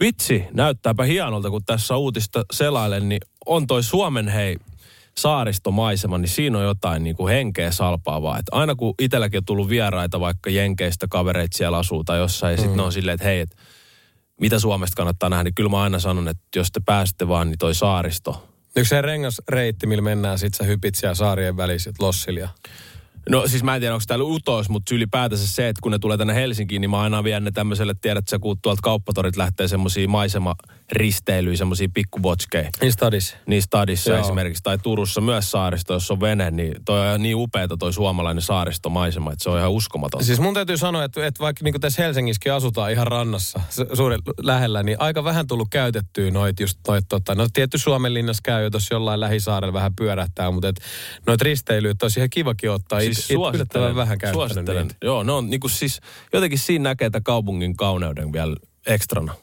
[0.00, 4.56] vitsi, näyttääpä hienolta, kun tässä uutista selailen, niin on toi Suomen hei
[5.18, 8.38] saaristomaisema, niin siinä on jotain niin kuin henkeä salpaavaa.
[8.38, 12.56] Et aina kun itselläkin on tullut vieraita, vaikka Jenkeistä kavereita siellä asuu tai jossain, ja
[12.56, 13.56] sitten ne on silleen, että hei, et,
[14.40, 17.58] mitä Suomesta kannattaa nähdä, niin kyllä mä aina sanon, että jos te pääsette vaan, niin
[17.58, 22.48] toi saaristo, Yksi se rengasreitti, millä mennään sit sä hypit siellä saarien väliset lossilia.
[23.28, 26.16] No siis mä en tiedä, onko täällä utos, mutta ylipäätänsä se, että kun ne tulee
[26.16, 30.08] tänne Helsinkiin, niin mä aina vien ne tämmöiselle, tiedät sä, kun tuolta kauppatorit lähtee semmosia
[30.08, 32.70] maisemaristeilyjä, semmosia pikkubotskeja.
[32.80, 33.36] Niin stadis.
[33.46, 34.20] Niin stadissa Joo.
[34.20, 38.42] esimerkiksi, tai Turussa myös saaristo, jos on vene, niin toi on niin upeeta toi suomalainen
[38.42, 40.24] saaristomaisema, että se on ihan uskomaton.
[40.24, 44.20] Siis mun täytyy sanoa, että, että vaikka niin tässä Helsingissäkin asutaan ihan rannassa su- suuren
[44.42, 48.64] lähellä, niin aika vähän tullut käytettyä noit just noit tota, no tietty Suomen linnassa käy
[48.64, 50.80] jo tuossa jollain lähisaarella vähän pyörähtää, mutta et,
[51.26, 53.09] noit risteilyt olisi ihan kivakin ottaa.
[53.14, 54.82] Siis It, it, yllättävän vähän suosittelen.
[54.82, 54.96] niitä.
[55.02, 56.00] Joo, ne on niinku siis,
[56.32, 59.34] jotenkin siinä näkee tämän kaupungin kauneuden vielä ekstrana.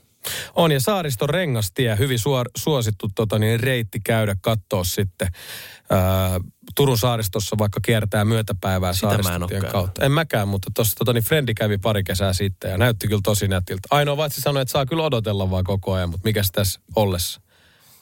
[0.55, 5.27] On ja Saariston rengastie, hyvin suor, suosittu tota, niin, reitti käydä katsoa sitten.
[5.89, 6.39] Ää,
[6.75, 9.71] Turun saaristossa vaikka kiertää myötäpäivää Sitä en saaristotien käynyt.
[9.71, 10.05] kautta.
[10.05, 13.47] En mäkään, mutta tuossa tota, niin Frendi kävi pari kesää sitten ja näytti kyllä tosi
[13.47, 13.87] nätiltä.
[13.91, 17.41] Ainoa että se sanoi, että saa kyllä odotella vaan koko ajan, mutta mikäs tässä ollessa?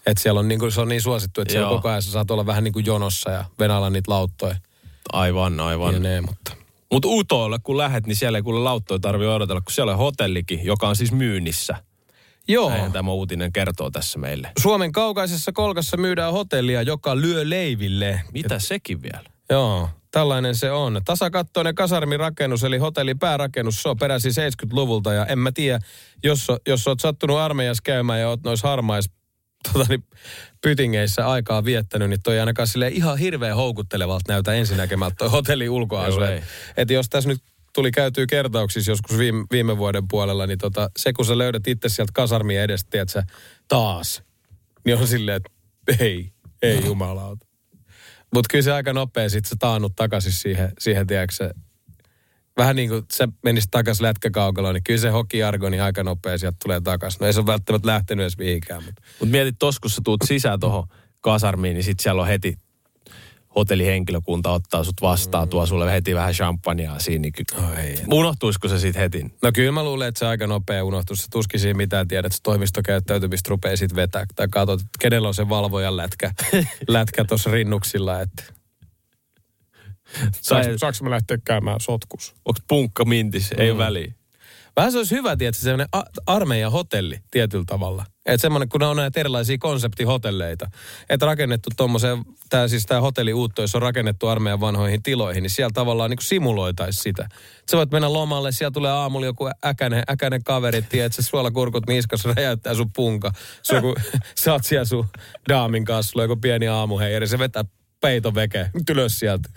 [0.06, 1.76] Että siellä on niin kuin, se on niin suosittu, että siellä Joo.
[1.78, 4.56] koko ajan sä saat olla vähän niin kuin jonossa ja venällä niitä lauttoja
[5.14, 5.94] Aivan, aivan.
[5.94, 6.52] ja ne, mutta...
[6.92, 10.66] Mutta Utoille, kun lähet, niin siellä ei kuule lauttoja tarvitse odotella, kun siellä on hotellikin,
[10.66, 11.76] joka on siis myynnissä.
[12.48, 12.70] Joo.
[12.70, 14.52] Näin tämä uutinen kertoo tässä meille.
[14.62, 18.22] Suomen kaukaisessa kolkassa myydään hotellia, joka lyö leiville.
[18.34, 19.30] Mitä sekin vielä?
[19.50, 21.02] Joo, tällainen se on.
[21.06, 25.14] Tasakattoinen kasarmirakennus, eli hotellin päärakennus, se on peräisin 70-luvulta.
[25.14, 25.80] Ja en mä tiedä,
[26.24, 29.10] jos, jos oot sattunut armeijassa käymään ja oot nois harmais
[29.74, 30.04] tota, niin,
[30.62, 36.22] pytingeissä aikaa viettänyt, niin toi ainakaan sille ihan hirveän houkuttelevalta näytä ensinnäkemältä toi hotellin ulkoasu.
[36.22, 36.42] Ei.
[36.78, 37.42] Et, jos tässä nyt
[37.74, 41.90] tuli käytyy kertauksissa joskus viime, viime vuoden puolella, niin tota, se kun sä löydät itse
[41.90, 43.24] sieltä kasarmien edestä, tiedät sä,
[43.68, 44.24] taas,
[44.86, 45.50] niin on silleen, että
[46.04, 47.46] ei, ei jumalauta.
[48.34, 51.50] Mutta kyllä se aika nopea sitten se taannut takaisin siihen, siihen tiedätkö,
[52.58, 56.58] vähän niin kuin se menisi takaisin lätkäkaukaloon, niin kyllä se hokiargo niin aika nopea sieltä
[56.64, 57.18] tulee takaisin.
[57.20, 60.22] No ei se ole välttämättä lähtenyt edes mihinkään, mutta Mutta mietit tos, kun sä tuut
[60.26, 60.88] sisään tuohon
[61.22, 62.58] kasarmiin, niin sit siellä on heti
[63.56, 67.22] hotellihenkilökunta ottaa sut vastaan, tuo sulle heti vähän champagnea siinä.
[67.22, 67.44] Niin ky-
[68.12, 69.26] Unohtuisiko se sit heti?
[69.42, 71.16] No kyllä mä luulen, että se aika nopea unohtuu.
[71.16, 74.26] Se tuskin siinä mitään tiedät, että se toimistokäyttäytymistä rupeaa sitten vetää.
[74.36, 76.32] Tai katsot, että kenellä on se valvojan lätkä,
[76.88, 78.44] lätkä tuossa rinnuksilla, että
[80.78, 82.36] saaks mä lähteä käymään sotkus?
[82.46, 83.52] Onko punkka mintis?
[83.58, 83.78] Ei mm.
[83.78, 84.14] ole väliä.
[84.76, 85.88] Vähän se olisi hyvä, tietysti, semmoinen
[86.26, 88.06] armeijan hotelli tietyllä tavalla.
[88.26, 90.70] Että semmoinen, kun on näitä erilaisia konseptihotelleita.
[91.10, 95.52] Että rakennettu tuommoiseen, tämä siis tämä hotelli uutto, jos on rakennettu armeijan vanhoihin tiloihin, niin
[95.52, 97.28] siellä tavallaan niin simuloitaisi sitä.
[97.60, 101.88] Et sä voit mennä lomalle, siellä tulee aamulla joku äkäinen, äkäinen kaveri, tiedät, että suolakurkut
[101.88, 103.32] niskas räjäyttää sun punka.
[103.64, 103.96] Se joku,
[104.44, 105.08] sä oot siellä sun
[105.50, 107.66] daamin kanssa, sulla on joku pieni aamuheijeri, se vetää
[108.02, 109.50] peiton veke, ylös sieltä.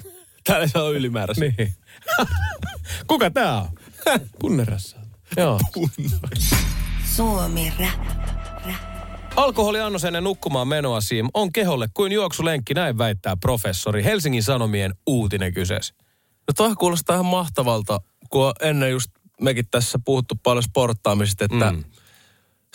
[0.49, 1.45] Täällä se on ylimääräistä.
[1.45, 1.75] Niin.
[3.07, 3.69] Kuka tää on?
[4.41, 4.97] Punnerassa.
[5.37, 5.61] Joo.
[7.17, 8.07] Suomi Rap.
[8.67, 8.99] Rap.
[9.37, 14.05] Alkoholiannos ennen nukkumaan menoa Siim on keholle kuin juoksulenkki, näin väittää professori.
[14.05, 15.95] Helsingin Sanomien uutinen kyseessä.
[16.49, 21.85] No toihan kuulostaa ihan mahtavalta, kun ennen just mekin tässä puhuttu paljon sporttaamisesta, että mm.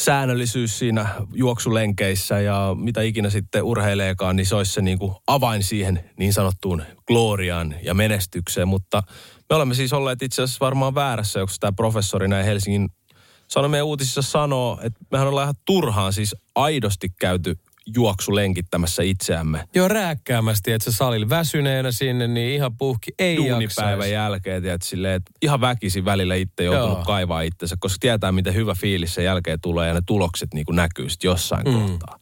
[0.01, 5.63] Säännöllisyys siinä juoksulenkeissä ja mitä ikinä sitten urheileekaan, niin se olisi se niin kuin avain
[5.63, 8.67] siihen niin sanottuun gloriaan ja menestykseen.
[8.67, 9.03] Mutta
[9.49, 12.89] me olemme siis olleet itse asiassa varmaan väärässä, jos tämä professori näin Helsingin
[13.47, 17.55] Sanomien uutisissa sanoo, että mehän ollaan ihan turhaan siis aidosti käyty
[17.95, 19.67] juoksu lenkittämässä itseämme.
[19.75, 24.11] Joo, rääkkäämästi, että se salilla väsyneenä sinne, niin ihan puhki ei Duunipäivän jaksaisi.
[24.11, 27.05] jälkeen, tiedät, silleen, että ihan väkisin välillä itse joutunut Joo.
[27.05, 30.75] kaivaa itsensä, koska tietää, miten hyvä fiilis sen jälkeen tulee ja ne tulokset niin kuin
[30.75, 31.73] näkyy sitten jossain mm.
[31.73, 32.19] kohtaa.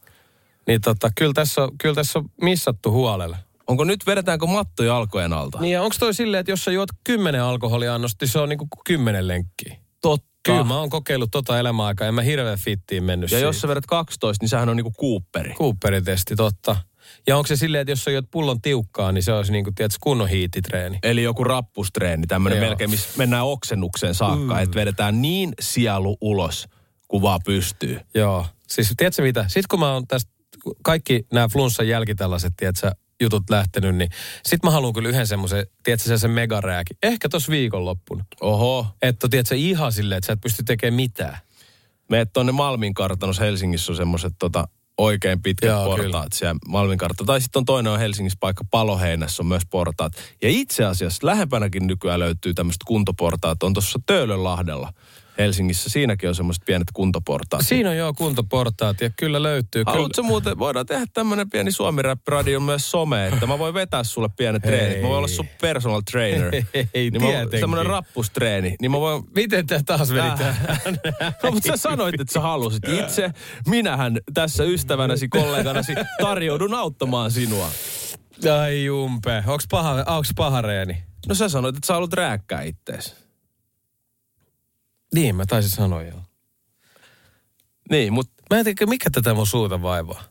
[0.66, 3.36] Niin tota, kyllä tässä, on, kyllä tässä on missattu huolella.
[3.66, 5.60] Onko nyt, vedetäänkö matto jalkojen alta?
[5.60, 8.68] Niin ja onko toi silleen, että jos sä juot kymmenen alkoholiannosta, niin se on niinku
[8.84, 9.76] kymmenen lenkkiä?
[10.00, 10.31] Totta.
[10.44, 13.46] Kyllä mä oon kokeillut tota elämäaikaa ja mä hirveän fittiin mennyt Ja siitä.
[13.46, 15.54] jos sä vedät 12, niin sehän on niinku Cooperi.
[15.54, 16.76] Cooperin testi, totta.
[17.26, 19.98] Ja onko se silleen, että jos sä juot pullon tiukkaa, niin se olisi niinku, tiedätkö,
[20.00, 20.98] kunnon hiititreeni?
[21.02, 22.68] Eli joku rappustreeni, tämmöinen Joo.
[22.68, 24.62] melkein, missä mennään oksennukseen saakka, mm.
[24.62, 26.68] että vedetään niin sielu ulos,
[27.08, 28.00] kuin vaan pystyy.
[28.14, 28.46] Joo.
[28.68, 29.44] Siis tiedätkö mitä?
[29.48, 30.30] Sitten kun mä oon tästä,
[30.84, 34.10] kaikki nämä flunssan jälkitällaiset, tiedätkö, jutut lähtenyt, niin
[34.44, 36.96] sit mä haluan kyllä yhden semmoisen, tiedätkö, sen, sen megarääkin.
[37.02, 38.24] Ehkä tos viikonloppuna.
[38.40, 41.38] Oho, Että tiedätkö, ihan silleen, että sä et pysty tekemään mitään.
[42.10, 46.26] meet tonne Malmin kartanossa Helsingissä on semmoiset tota, oikein pitkät Joo, portaat kyllä.
[46.32, 47.26] siellä Malmin kartano.
[47.26, 50.12] Tai sitten on toinen on Helsingissä paikka Paloheinässä on myös portaat.
[50.42, 53.62] Ja itse asiassa lähempänäkin nykyään löytyy tämmöiset kuntoportaat.
[53.62, 54.92] On tuossa Töölönlahdella
[55.38, 55.90] Helsingissä.
[55.90, 57.66] Siinäkin on semmoiset pienet kuntoportaat.
[57.66, 59.84] Siinä on jo kuntoportaat ja kyllä löytyy.
[59.84, 64.04] Kyllä, Haluatko muuten, voidaan tehdä tämmönen pieni suomi radio myös some, että mä voin vetää
[64.04, 65.02] sulle pienet treenit.
[65.02, 66.54] Mä voin olla sun personal trainer.
[66.94, 67.60] Ei, niin mä, tietenkin.
[67.60, 68.76] semmonen rappustreeni.
[68.80, 70.56] Niin mä voin Miten tämä taas veditään?
[71.42, 73.30] No, mutta sä sanoit, että sä halusit itse.
[73.66, 77.68] Minähän tässä ystävänäsi, kolleganasi tarjoudun auttamaan sinua.
[78.60, 79.42] Ai jumpe.
[79.46, 81.04] Onks paha, onks paha reeni?
[81.28, 83.21] No sä sanoit, että sä haluat rääkkää ittees.
[85.14, 86.20] Niin, mä taisin sanoa joo.
[87.90, 90.22] Niin, mutta Mä en tiedä, mikä tätä mun suuta vaivaa.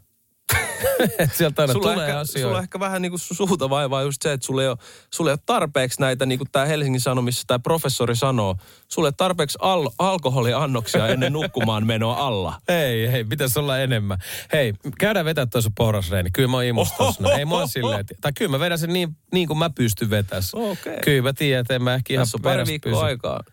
[1.34, 2.48] Sieltä aina sulla, tulee ehkä, asioita.
[2.50, 4.78] sulla ehkä vähän niin kuin suuta vaivaa just se, että sulla ei ole,
[5.14, 8.56] sulla ei ole tarpeeksi näitä, niin kuin tämä Helsingin Sanomissa tämä professori sanoo,
[8.88, 12.62] sulla ei ole tarpeeksi al- alkoholiannoksia ennen nukkumaan menoa alla.
[12.68, 14.18] Ei, ei, pitäisi olla enemmän.
[14.54, 16.30] Hei, käydään vetää tuossa porrasreeni.
[16.34, 17.24] Kyllä mä oon imustossa.
[17.24, 20.10] No, ei mua silleen, että- tai kyllä mä vedän sen niin, niin kuin mä pystyn
[20.10, 20.44] vetämään.
[20.54, 20.98] Okei.
[21.04, 23.44] Kyllä mä tiedän, että en mä ehkä ihan Tässä on pari viikkoa aikaa.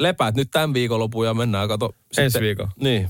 [0.00, 1.94] Lepäät nyt tämän viikonlopun ja mennään, kato.
[2.18, 2.68] Ensi viikon.
[2.80, 3.08] Niin.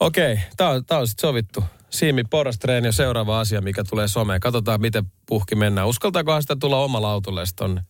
[0.00, 1.64] Okei, tää on, tää on sitten sovittu.
[1.90, 4.40] Siimi porrastreeni on seuraava asia, mikä tulee someen.
[4.40, 5.88] Katsotaan, miten puhki mennään.
[5.88, 7.80] Uskaltaakohan sitä tulla omalla autolle tonne?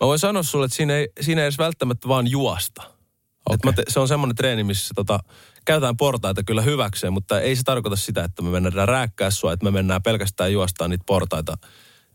[0.00, 2.82] Mä voin sanoa sulle, että siinä ei, siinä ei edes välttämättä vaan juosta.
[2.82, 3.54] Okay.
[3.54, 5.20] Et mä te, se on semmoinen treeni, missä tota,
[5.64, 9.64] käytetään portaita kyllä hyväkseen, mutta ei se tarkoita sitä, että me mennään rääkkää sua, että
[9.64, 11.58] me mennään pelkästään juostaan niitä portaita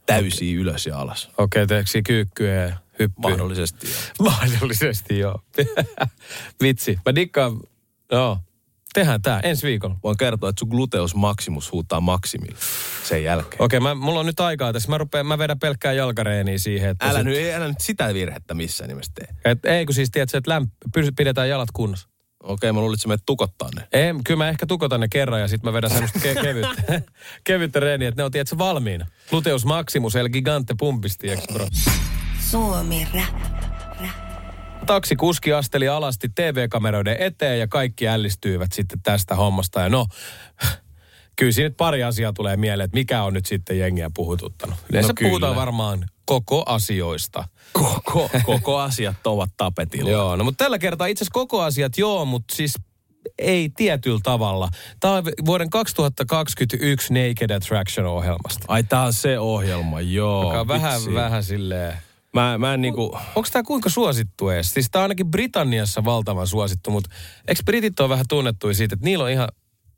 [0.06, 0.62] täysiä okay.
[0.62, 1.30] ylös ja alas.
[1.38, 3.30] Okei, okay, teeksi kyykkyä ja hyppyä?
[3.30, 4.02] Mahdollisesti joo.
[4.32, 5.42] Mahdollisesti, joo.
[6.64, 7.00] Vitsi.
[7.06, 7.60] Mä dikkaan,
[8.12, 8.38] joo.
[8.94, 9.96] Tehdään tää ensi viikolla.
[10.04, 12.58] Voin kertoa, että sun gluteus maximus huutaa maksimilla
[13.04, 13.62] sen jälkeen.
[13.62, 14.90] Okei, mä, mulla on nyt aikaa tässä.
[14.90, 16.90] Mä, rupean, mä vedän pelkkää jalkareeniä siihen.
[16.90, 19.28] Että Älä sit, nyt, älä nyt sitä virhettä missään nimessä tee.
[19.52, 20.74] Et, ei kun siis tiedät, että lämp,
[21.18, 22.10] pidetään jalat kunnossa.
[22.44, 23.88] Okei, mä luulin, että sä menet tukottaa ne.
[23.92, 27.02] Ei, kyllä mä ehkä tukotan ne kerran ja sitten mä vedän semmoista ke- kevyttä,
[27.44, 29.06] kevyttä reeniä, että ne on tiedätkö valmiina.
[29.30, 31.68] Gluteus maximus el gigante pumpisti, bro?
[32.52, 33.36] Suomi rap.
[34.86, 39.82] Taksikuski asteli alasti TV-kameroiden eteen ja kaikki ällistyivät sitten tästä hommasta.
[39.82, 40.06] Ja no,
[41.36, 44.76] kyllä siinä nyt pari asiaa tulee mieleen, että mikä on nyt sitten jengiä puhututtanut.
[44.90, 45.30] Yleensä kyllä.
[45.30, 47.48] puhutaan varmaan koko asioista.
[47.74, 50.10] Koko, koko asiat ovat tapetilla.
[50.10, 52.74] Joo, no mutta tällä kertaa itse asiassa koko asiat joo, mutta siis
[53.40, 54.70] ei tietyllä tavalla.
[55.00, 58.66] Tämä on vuoden 2021 Naked Attraction-ohjelmasta.
[58.68, 60.44] Ai tää on se ohjelma, joo.
[60.44, 61.98] Joka on vähän, vähän silleen...
[62.36, 63.18] Mä, mä en niinku...
[63.36, 64.74] Onko tämä kuinka suosittu edes?
[64.74, 67.10] Siis tämä on ainakin Britanniassa valtavan suosittu, mutta
[67.48, 69.48] eikö britit ole vähän tunnettuja siitä, että niillä on ihan,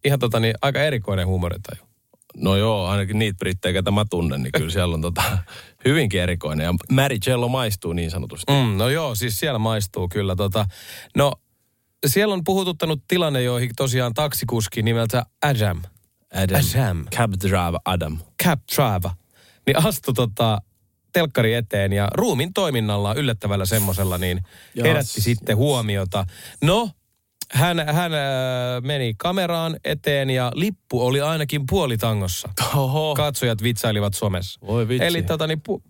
[0.05, 1.87] ihan tota niin, aika erikoinen huumorintaju?
[2.35, 5.23] No joo, ainakin niitä brittejä, ketä mä tunnen, niin kyllä siellä on tota,
[5.85, 6.63] hyvinkin erikoinen.
[6.65, 8.53] Ja Mary Jello maistuu niin sanotusti.
[8.53, 10.35] Mm, no joo, siis siellä maistuu kyllä.
[10.35, 10.65] Tota.
[11.15, 11.33] No,
[12.05, 15.81] siellä on puhututtanut tilanne, joihin tosiaan taksikuski nimeltä Adam,
[16.33, 16.61] Adam.
[16.75, 17.05] Adam.
[17.15, 18.17] Cab driver Adam.
[18.43, 19.15] Cap Trava,
[19.67, 20.61] niin astui tota
[21.17, 24.41] telkkari eteen ja ruumin toiminnalla yllättävällä semmosella, niin
[24.83, 26.25] herätti sitten huomiota.
[26.63, 26.89] No,
[27.51, 28.19] hän, hän äh,
[28.81, 32.49] meni kameraan eteen ja lippu oli ainakin puolitangossa.
[32.75, 33.15] Oho.
[33.15, 34.59] Katsojat vitsailivat somessa.
[34.67, 35.05] Voi vitsi.
[35.05, 35.83] Eli tota, niin, pu,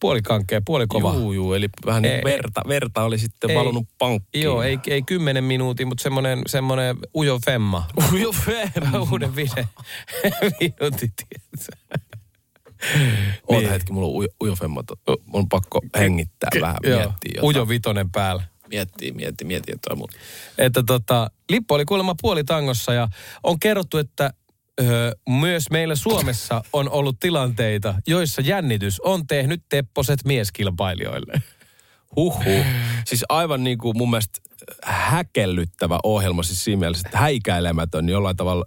[0.00, 1.14] puolikankkeen, puolikova.
[1.14, 3.56] Juu, juu, eli vähän niin Ei, verta, verta oli sitten ei.
[3.56, 4.42] valunut pankkiin.
[4.44, 7.86] Joo, ei, ei kymmenen minuutin, mutta semmoinen, semmoinen ujo femma.
[8.12, 9.00] Ujo femma.
[9.12, 9.68] Uuden vide.
[10.60, 12.13] minuutin, tiedätkö?
[13.48, 13.70] Oota Niin.
[13.70, 14.82] hetki, mulla on ujo, ujo femma.
[14.82, 17.44] to- Mun on pakko hengittää vähän, Joo, miettiä jotain.
[17.44, 18.42] Ujo vitonen päällä.
[18.68, 20.16] Miettii, miettii, miettii jotain muuta.
[20.58, 23.08] Että tota, Lippo oli kuulemma puolitangossa ja
[23.42, 24.30] on kerrottu, että
[24.80, 31.42] öö, myös meillä Suomessa on ollut tilanteita, joissa jännitys on tehnyt tepposet mieskilpailijoille.
[32.16, 32.64] Huhhuh.
[33.06, 34.38] Siis aivan niin kuin mun mielestä
[34.84, 38.64] häkellyttävä ohjelma, siis siinä mielessä, että häikäilemätön jollain tavalla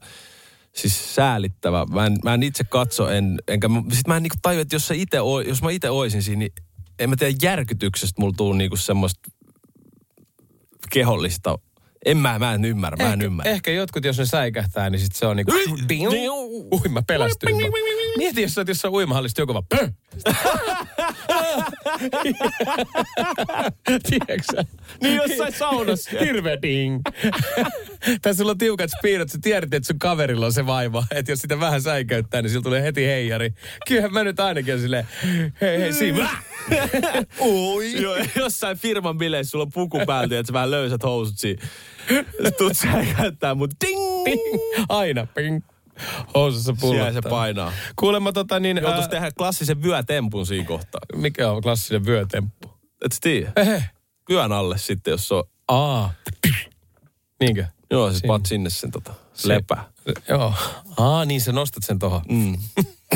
[0.77, 1.85] siis säälittävä.
[1.85, 4.91] Mä en, mä en itse katso, en, enkä, sit mä en niinku tajua, että jos,
[4.91, 6.53] ite, jos mä itse oisin siinä, niin
[6.99, 9.31] en mä tiedä järkytyksestä mulla tuu niinku semmoista
[10.89, 11.59] kehollista.
[12.05, 13.51] En mä, mä en ymmärrä, mä en ehkä, ymmärrä.
[13.51, 15.51] ehkä jotkut, jos ne säikähtää, niin sit se on niinku...
[16.73, 17.55] Ui, mä pelästyin.
[18.17, 19.65] Mieti, jos sä oot jossain uimahallista joku vaan...
[24.09, 24.63] Tiedätkö?
[25.01, 26.09] Niin jossain saunassa.
[26.19, 27.01] Hirveä ding.
[28.21, 31.03] Tai sulla on tiukat spiirot, sä tiedät, että sun kaverilla on se vaiva.
[31.11, 33.53] Että jos sitä vähän säikäyttää, niin sillä tulee heti heijari.
[33.87, 35.07] Kyllähän mä nyt ainakin silleen,
[35.61, 36.29] hei hei Sima.
[37.39, 38.01] Oi.
[38.01, 41.67] Joo, jossain firman bileissä sulla on puku päältä, että sä vähän löysät housut siinä.
[42.57, 44.23] Tuut sä käyttää, mut ding!
[44.23, 44.41] Ping.
[44.89, 45.27] Aina.
[45.35, 45.63] Ping.
[46.35, 47.05] Housussa pullottaa.
[47.11, 47.73] Siellä se painaa.
[47.95, 48.77] Kuulemma tota niin...
[48.77, 51.01] Joutuis ää, tehdä klassisen vyötempun siinä kohtaa.
[51.15, 52.73] mikä on klassinen vyötemppu?
[53.05, 53.51] Et sä tiedä?
[53.55, 53.83] Ehe.
[54.29, 55.43] Vyön alle sitten, jos se on...
[55.67, 56.13] Aa.
[57.39, 57.65] Niinkö?
[57.91, 58.27] Joo, sit Siinä.
[58.27, 59.83] paat sinne sen tota, lepää.
[60.29, 60.53] Joo.
[60.97, 62.21] Aa, niin sä nostat sen tohon.
[62.29, 62.57] Mm.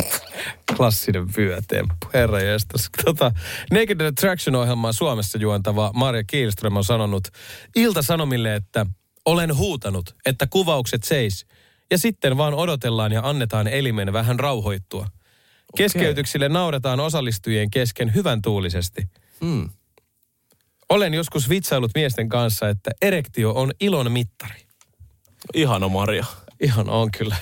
[0.77, 2.07] Klassinen vyötemppu.
[2.13, 2.89] Herra jestas.
[3.05, 3.31] Tota,
[3.71, 7.27] Naked Attraction-ohjelmaa Suomessa juontava Maria Kielström on sanonut
[7.75, 8.85] Ilta-Sanomille, että
[9.25, 11.45] olen huutanut, että kuvaukset seis.
[11.91, 15.07] Ja sitten vaan odotellaan ja annetaan elimen vähän rauhoittua.
[15.77, 19.01] Keskeytyksille nauretaan osallistujien kesken hyvän tuulisesti.
[19.41, 19.69] Mm.
[20.89, 24.70] Olen joskus vitsailut miesten kanssa, että erektio on ilon mittari.
[25.53, 26.25] Ihana Maria.
[26.59, 27.35] Ihan on kyllä.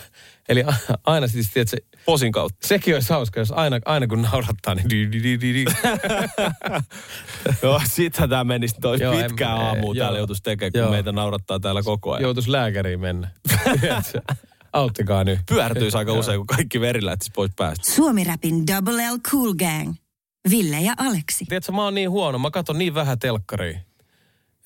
[0.50, 0.64] Eli
[1.06, 2.68] aina siis, tiedätkö, Posin kautta.
[2.68, 5.66] sekin olisi hauska, jos aina, aina kun naurattaa, niin di, di, di, di, di.
[7.64, 10.04] Joo, sittenhän tää menisi toi Joo, en- pitkää aamua joo.
[10.04, 10.92] täällä joutuisi tekemään, kun Joo.
[10.92, 12.24] meitä naurattaa täällä koko ajan.
[12.24, 13.28] Joutuisi lääkäriin mennä.
[14.74, 15.40] Auttakaa nyt.
[15.50, 17.92] Pyörtyisi aika usein, kun kaikki veri lähtisi pois päästä.
[17.92, 19.94] Suomi-rapin Double L Cool Gang.
[20.50, 21.46] Ville ja Aleksi.
[21.46, 23.80] Tiedätkö, mä oon niin huono, mä katson niin vähän telkkaria.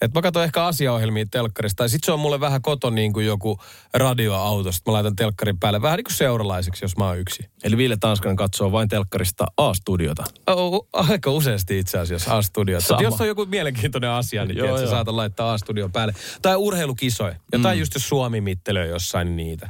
[0.04, 1.78] Et mä katson ehkä asiaohjelmia telkkarista.
[1.78, 3.60] Tai sit se on mulle vähän koton niin kuin joku
[3.94, 4.92] radioautosta.
[4.92, 7.46] Mä laitan telkkarin päälle vähän niin kuin seuralaiseksi, jos mä oon yksi.
[7.64, 10.24] Eli Ville Tanskanen katsoo vain telkkarista A-studiota.
[10.48, 12.88] Oh, aika useasti itse asiassa A-studiossa.
[12.88, 13.02] Sama.
[13.02, 14.92] Jos on joku mielenkiintoinen asia, niin Joo, tiedät, sä joo.
[14.92, 16.14] saatan laittaa A-studion päälle.
[16.42, 17.36] Tai urheilukisoja.
[17.52, 17.80] Jotain mm.
[17.80, 19.70] just jos Suomi mittelöi jossain niitä.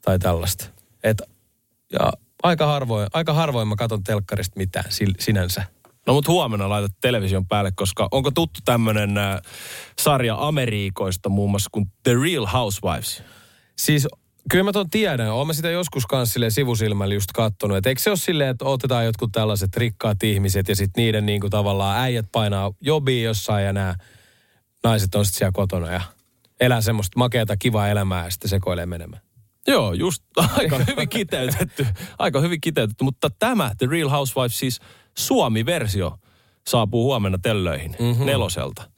[0.00, 0.66] Tai tällaista.
[1.02, 1.22] Et,
[1.92, 4.84] ja aika harvoin, aika harvoin mä katon telkkarista mitään
[5.18, 5.77] sinänsä.
[6.08, 9.40] No mut huomenna laitat television päälle, koska onko tuttu tämmönen äh,
[9.98, 13.22] sarja Amerikoista muun muassa kuin The Real Housewives?
[13.76, 14.08] Siis
[14.50, 15.32] kyllä mä ton tiedän.
[15.32, 17.76] Oon mä sitä joskus kanssa silleen sivusilmällä just kattonut.
[17.76, 21.50] Et eikö se ole silleen, että otetaan jotkut tällaiset rikkaat ihmiset ja sitten niiden niinku
[21.50, 23.94] tavallaan äijät painaa jobiin jossain ja nämä
[24.84, 26.00] naiset on sitten siellä kotona ja
[26.60, 29.22] elää semmoista makeata kivaa elämää ja sitten sekoilee menemään.
[29.66, 30.22] Joo, just
[30.56, 31.86] aika hyvin kiteytetty.
[32.18, 34.80] Aika hyvin kiteytetty, mutta tämä The Real Housewives siis
[35.18, 36.18] Suomi-versio
[36.66, 38.26] saapuu huomenna tellöihin mm-hmm.
[38.26, 38.90] neloselta.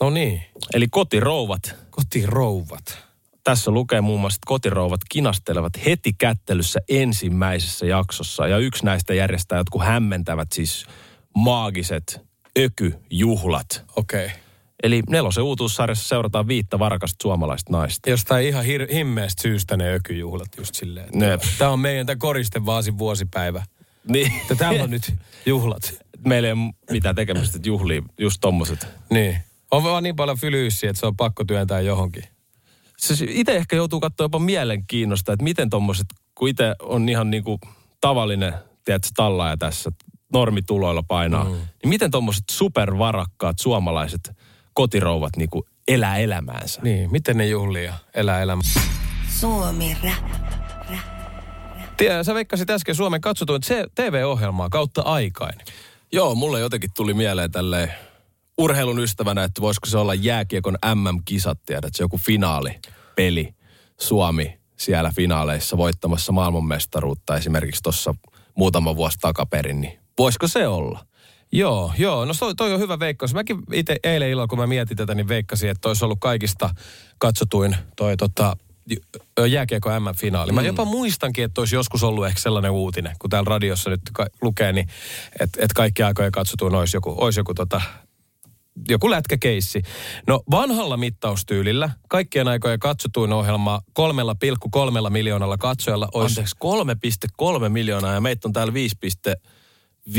[0.00, 0.42] No niin,
[0.74, 1.74] Eli kotirouvat.
[1.90, 2.98] kotirouvat.
[3.44, 8.46] Tässä lukee muun muassa, että kotirouvat kinastelevat heti kättelyssä ensimmäisessä jaksossa.
[8.46, 10.86] Ja yksi näistä järjestää jotkut hämmentävät siis
[11.36, 12.20] maagiset
[12.58, 13.84] ökyjuhlat.
[13.96, 14.26] Okei.
[14.26, 14.38] Okay.
[14.82, 18.10] Eli nelosen uutuussarjassa seurataan viittä varakasta suomalaista naista.
[18.10, 21.08] Jostain ihan hir- himmeestä syystä ne ökyjuhlat just silleen.
[21.58, 23.62] Tämä on meidän tämä koristevaasin vuosipäivä.
[24.08, 25.14] Niin, Että täällä on nyt
[25.46, 25.94] juhlat.
[26.26, 28.86] Meillä ei ole mitään tekemistä, että juhlii just tommoset.
[29.10, 29.36] Niin.
[29.70, 32.24] On vaan niin paljon fylyyssiä, että se on pakko työntää johonkin.
[32.98, 37.60] Se itse ehkä joutuu katsoa jopa mielenkiinnosta, että miten tommoset, kun itse on ihan niinku
[38.00, 39.90] tavallinen, tiedätkö, tallaaja tässä,
[40.32, 41.50] normituloilla painaa, mm.
[41.50, 44.30] niin miten tommoset supervarakkaat suomalaiset
[44.72, 46.80] kotirouvat niinku elää elämäänsä?
[46.82, 48.62] Niin, miten ne juhlii ja elää elämää?
[49.28, 50.61] Suomi Rap.
[52.02, 53.62] Tiedä, sä veikkasit äsken Suomen katsotuin
[53.94, 55.66] TV-ohjelmaa kautta aikainen.
[56.12, 57.92] Joo, mulle jotenkin tuli mieleen tälleen
[58.58, 63.54] urheilun ystävänä, että voisiko se olla jääkiekon MM-kisat, tiedät, se joku finaalipeli.
[64.00, 68.14] Suomi siellä finaaleissa voittamassa maailmanmestaruutta esimerkiksi tuossa
[68.54, 71.06] muutama vuosi takaperin, niin voisiko se olla?
[71.52, 72.24] Joo, joo.
[72.24, 73.34] No toi, toi on hyvä veikkaus.
[73.34, 76.70] Mäkin itse eilen illalla, kun mä mietin tätä, niin veikkasin, että olisi ollut kaikista
[77.18, 78.56] katsotuin toi tota,
[79.46, 80.52] jääkiekko M-finaali.
[80.52, 84.26] Mä jopa muistankin, että olisi joskus ollut ehkä sellainen uutinen, kun täällä radiossa nyt ka-
[84.42, 84.88] lukee, niin
[85.40, 87.80] että et kaikki aikojen katsotuin olisi joku, olisi joku tota,
[88.88, 89.82] joku lätkäkeissi.
[90.26, 93.80] No vanhalla mittaustyylillä kaikkien aikojen katsotuin ohjelma
[95.04, 96.32] 3,3 miljoonalla katsojalla olisi...
[96.32, 96.56] Anteeksi,
[97.62, 98.72] 3,3 miljoonaa ja meitä on täällä
[100.06, 100.10] 5,5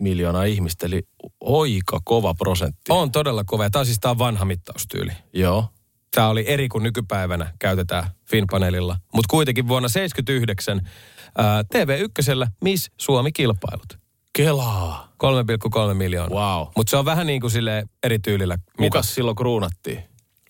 [0.00, 1.02] miljoonaa ihmistä, eli
[1.40, 2.80] oika kova prosentti.
[2.88, 3.70] On todella kova.
[3.70, 5.12] Tämä on siis tämä vanha mittaustyyli.
[5.32, 5.68] Joo.
[6.14, 8.96] Tämä oli eri kuin nykypäivänä käytetään Finpanelilla.
[9.14, 10.80] Mutta kuitenkin vuonna 79
[11.38, 13.98] ää, TV1 Miss Suomi-kilpailut.
[14.32, 15.12] Kelaa.
[15.88, 16.56] 3,3 miljoonaa.
[16.58, 16.66] Wow.
[16.76, 18.58] Mutta se on vähän niin kuin sille eri tyylillä.
[18.76, 20.02] Kukas silloin kruunattiin?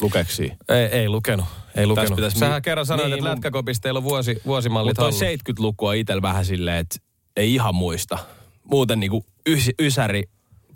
[0.02, 0.52] Lukeksi.
[0.68, 1.46] Ei, ei lukenut.
[1.74, 2.14] Ei lukenut.
[2.16, 5.10] pitäisi Sähän mi- kerran sanoit, niin, että mun- lätkäkopista teillä on vuosi, vuosimallit Mutta toi
[5.12, 5.52] hallussa.
[5.52, 6.96] 70-lukua itsellä vähän silleen, että
[7.36, 8.18] ei ihan muista.
[8.64, 10.22] Muuten niinku ys, Ysäri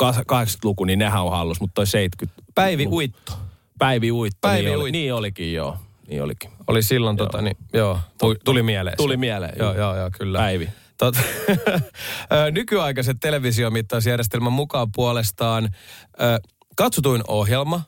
[0.02, 2.42] 80-luku, niin nehän on hallus, mutta toi 70.
[2.54, 3.32] Päivi Uitto.
[3.82, 4.38] Päivi Uitto.
[4.40, 5.76] Päivi niin, oli, niin olikin, joo.
[6.08, 6.50] Niin olikin.
[6.66, 7.26] Oli silloin, joo.
[7.26, 8.96] tota, niin, joo, tuli, tuli mieleen.
[8.96, 9.96] Tuli mieleen, Joo, joo.
[9.96, 10.38] joo, kyllä.
[10.38, 10.68] Päivi.
[10.98, 11.14] Tot,
[12.52, 15.68] nykyaikaiset televisiomittausjärjestelmän mukaan puolestaan ö,
[16.76, 17.82] katsotuin ohjelma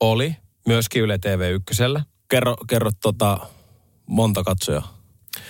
[0.00, 2.02] oli myöskin Yle TV1.
[2.28, 3.38] Kerro, kerro tota,
[4.06, 4.98] monta katsojaa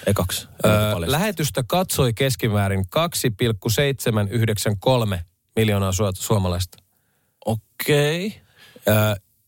[0.06, 0.48] ekaksi.
[0.66, 0.72] Öö,
[1.06, 5.24] lähetystä katsoi keskimäärin 2,793
[5.56, 6.78] miljoonaa su- suomalaista.
[7.46, 8.26] Okei.
[8.26, 8.40] Okay.
[8.88, 8.92] Ö,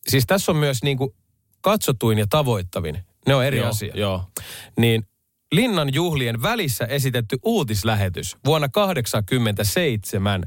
[0.09, 1.15] siis tässä on myös niin kuin
[1.61, 2.99] katsotuin ja tavoittavin.
[3.27, 3.93] Ne on eri Joo, asia.
[3.95, 4.25] Joo.
[4.79, 5.07] Niin
[5.53, 10.43] Linnan juhlien välissä esitetty uutislähetys vuonna 87,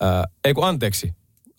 [0.00, 1.12] ää, ei kun anteeksi,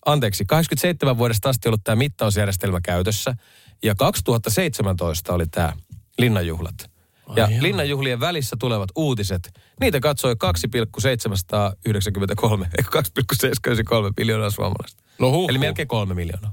[0.06, 3.34] anteeksi, 87 vuodesta asti ollut tämä mittausjärjestelmä käytössä
[3.82, 5.72] ja 2017 oli tämä
[6.18, 6.92] Linnanjuhlat.
[7.36, 7.62] Ja Ai joo.
[7.62, 15.02] Linnanjuhlien välissä tulevat uutiset, niitä katsoi 2,793, eikö 2,793 miljoonaa suomalaista.
[15.18, 16.51] No huh, Eli melkein kolme miljoonaa.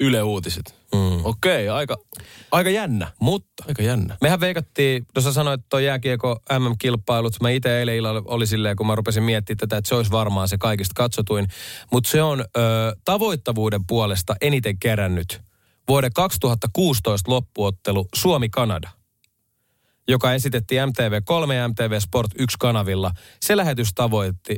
[0.00, 0.74] Yle Uutiset.
[0.94, 1.24] Mm.
[1.24, 1.96] Okei, okay, aika,
[2.52, 3.12] aika jännä.
[3.20, 4.16] Mutta Aika jännä.
[4.20, 8.86] Mehän veikattiin, sä sanoit, että tuo jääkiekko MM-kilpailut, mä itse eilen illalla oli silleen, kun
[8.86, 11.48] mä rupesin miettimään tätä, että se olisi varmaan se kaikista katsotuin.
[11.92, 15.40] Mutta se on ö, tavoittavuuden puolesta eniten kerännyt
[15.88, 18.90] vuoden 2016 loppuottelu Suomi-Kanada,
[20.08, 23.10] joka esitettiin MTV3 ja MTV Sport 1 kanavilla.
[23.40, 24.56] Se lähetys tavoitti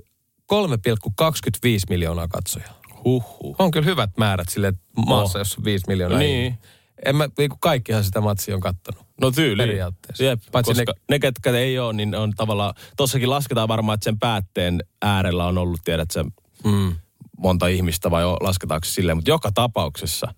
[0.53, 2.78] 3,25 miljoonaa katsojaa.
[3.05, 3.57] Huhhuh.
[3.59, 4.73] On kyllä hyvät määrät sille
[5.07, 5.41] maassa, Oh.
[5.41, 6.19] jossa on 5 miljoonaa.
[6.19, 6.59] Niin.
[7.05, 9.07] En mä, niin kuin kaikkihan sitä matsia on kattonut.
[9.21, 9.63] No tyyli.
[9.63, 10.25] Periaatteessa.
[10.25, 11.01] Jep, Paitsi koska ne...
[11.11, 15.59] ne, ketkä ei ole, niin on tavallaan, tossakin lasketaan varmaan, että sen päätteen äärellä on
[15.59, 16.25] ollut, tiedät sä,
[16.65, 16.97] Mm.
[17.39, 20.35] monta ihmistä vai lasketaanko se silleen, mutta joka tapauksessa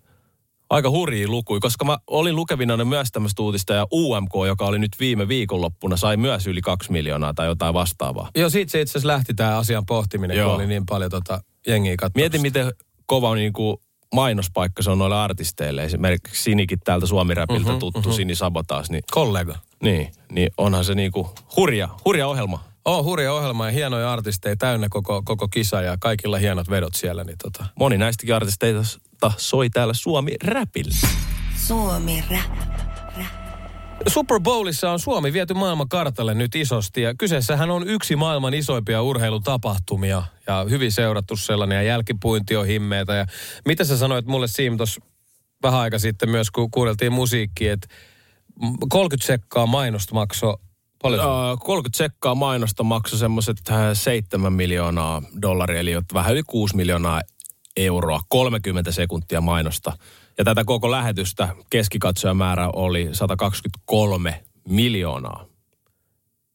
[0.69, 4.91] aika hurjia lukuja, koska mä olin lukevina myös tämmöistä uutista ja UMK, joka oli nyt
[4.99, 8.29] viime viikonloppuna, sai myös yli kaksi miljoonaa tai jotain vastaavaa.
[8.35, 10.49] Joo, siitä se itse asiassa lähti tämä asian pohtiminen, Joo.
[10.49, 12.19] kun oli niin paljon tota jengiä katsomassa.
[12.19, 12.71] Mieti, miten
[13.05, 13.77] kova niin kuin
[14.13, 15.83] mainospaikka se on noille artisteille.
[15.83, 18.11] Esimerkiksi Sinikin täältä Suomi-räpiltä Mhm, tuttu mhm.
[18.11, 19.55] Sini Sabotaas, niin, Kollega.
[19.83, 22.63] niin, niin onhan se niin kuin hurja, hurja ohjelma.
[22.85, 27.23] Oh, hurja ohjelma ja hienoja artisteja täynnä koko, koko kisa ja kaikilla hienot vedot siellä.
[27.23, 27.65] Niin tota.
[27.75, 31.07] Moni näistäkin artisteista soi täällä Suomi-räpillä.
[31.67, 32.90] Suomi rap.
[34.07, 39.01] Super Bowlissa on Suomi viety maailman kartalle nyt isosti ja kyseessähän on yksi maailman isoimpia
[39.01, 43.13] urheilutapahtumia ja hyvin seurattu sellainen ja jälkipuinti on himmeetä.
[43.13, 43.25] Ja
[43.65, 45.01] mitä sä sanoit mulle Siim tuossa
[45.63, 47.87] vähän aika sitten myös, kun kuunneltiin musiikkia, että
[48.89, 50.57] 30 sekkaa mainosta maksoi
[51.01, 51.21] paljon.
[51.21, 53.57] Äh, 30 sekkaa mainosta maksoi semmoiset
[53.93, 57.21] 7 miljoonaa dollaria, eli vähän yli 6 miljoonaa
[57.77, 59.93] euroa, 30 sekuntia mainosta.
[60.41, 65.50] Ja tätä koko lähetystä keskikatsojamäärä oli 123 miljoonaa.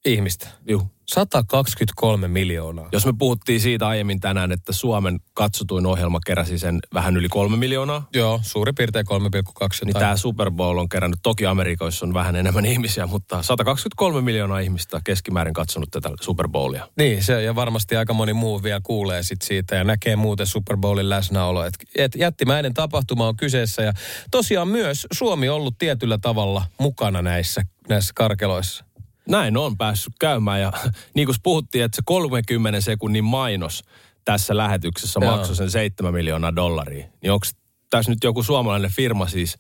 [0.06, 0.48] Ihmistä.
[0.68, 0.96] Juh.
[1.08, 2.88] 123 miljoonaa.
[2.92, 7.56] Jos me puhuttiin siitä aiemmin tänään, että Suomen katsotuin ohjelma keräsi sen vähän yli kolme
[7.56, 12.36] miljoonaa, Joo, suurin piirtein 3,2 niin tämä Super Bowl on kerännyt, toki Amerikoissa on vähän
[12.36, 16.88] enemmän ihmisiä, mutta 123 miljoonaa ihmistä keskimäärin katsonut tätä Super Bowlia.
[16.96, 20.76] Niin, se ja varmasti aika moni muu vielä kuulee sit siitä ja näkee muuten Super
[20.76, 21.64] Bowlin läsnäolo.
[21.64, 23.92] Et, et jättimäinen tapahtuma on kyseessä ja
[24.30, 28.86] tosiaan myös Suomi on ollut tietyllä tavalla mukana näissä, näissä karkeloissa.
[29.28, 30.72] Näin on päässyt käymään ja
[31.14, 33.84] niin kuin puhuttiin, että se 30 sekunnin mainos
[34.24, 35.36] tässä lähetyksessä Joo.
[35.36, 37.06] maksoi sen 7 miljoonaa dollaria.
[37.22, 37.46] Niin onko
[37.90, 39.58] tässä nyt joku suomalainen firma siis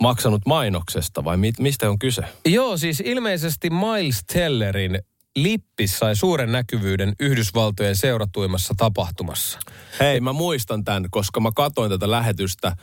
[0.00, 2.22] maksanut mainoksesta vai mistä on kyse?
[2.46, 4.98] Joo, siis ilmeisesti Miles Tellerin
[5.36, 9.58] lippis sai suuren näkyvyyden Yhdysvaltojen seuratuimmassa tapahtumassa.
[10.00, 12.76] Hei, mä muistan tämän, koska mä katoin tätä lähetystä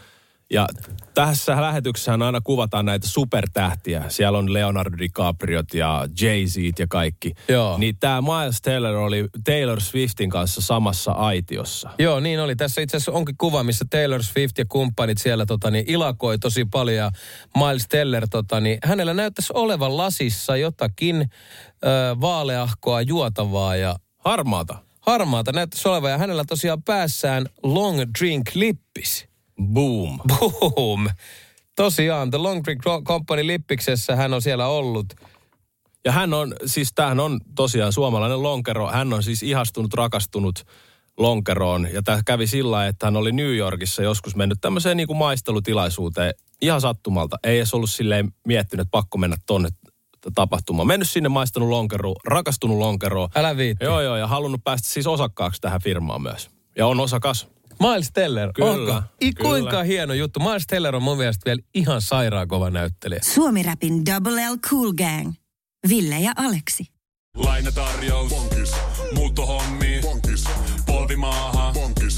[0.49, 0.67] Ja
[1.13, 4.03] tässä lähetyksessähän aina kuvataan näitä supertähtiä.
[4.07, 7.33] Siellä on Leonardo DiCapriot ja jay z ja kaikki.
[7.47, 7.77] Joo.
[7.77, 11.89] Niin tämä Miles Taylor oli Taylor Swiftin kanssa samassa aitiossa.
[11.99, 12.55] Joo, niin oli.
[12.55, 16.65] Tässä itse asiassa onkin kuva, missä Taylor Swift ja kumppanit siellä tota, niin, ilakoi tosi
[16.65, 16.97] paljon.
[16.97, 17.11] Ja
[17.57, 24.75] Miles Teller, tota, niin, hänellä näyttäisi olevan lasissa jotakin ö, vaaleahkoa juotavaa ja Harmaata.
[24.99, 26.11] harmaata näyttäisi olevan.
[26.11, 29.26] Ja hänellä tosiaan päässään long drink lippis.
[29.63, 30.19] Boom.
[30.39, 31.09] Boom!
[31.75, 35.13] Tosiaan, The Long Drink Company Lippiksessä hän on siellä ollut.
[36.05, 38.87] Ja hän on, siis tämähän on tosiaan suomalainen lonkero.
[38.87, 40.63] Hän on siis ihastunut, rakastunut
[41.17, 41.87] lonkeroon.
[41.93, 46.33] Ja tämä kävi sillä että hän oli New Yorkissa joskus mennyt tämmöiseen niin kuin maistelutilaisuuteen
[46.61, 47.37] ihan sattumalta.
[47.43, 49.69] Ei edes ollut silleen miettinyt, että pakko mennä tonne
[50.35, 50.87] tapahtumaan.
[50.87, 53.29] Mennyt sinne, maistanut lonkeroa, rakastunut lonkeroa.
[53.35, 53.85] Älä viitti.
[53.85, 56.49] Joo, joo, ja halunnut päästä siis osakkaaksi tähän firmaan myös.
[56.77, 57.47] Ja on osakas.
[57.79, 58.53] Miles Teller.
[58.53, 59.03] Kyllä, Onko?
[59.21, 59.49] I, kyllä.
[59.49, 60.39] kuinka hieno juttu.
[60.39, 63.19] Miles Teller on mun mielestä vielä ihan sairaan kova näyttelijä.
[63.33, 65.33] Suomi-räpin Double L Cool Gang.
[65.89, 66.85] Ville ja Aleksi.
[67.37, 68.29] Lainatarjous.
[68.29, 68.71] Bonkis.
[69.15, 69.99] Muuttohommi.
[70.01, 70.43] Bonkis.
[70.85, 71.71] Polvimaaha.
[71.73, 72.17] Bonkis.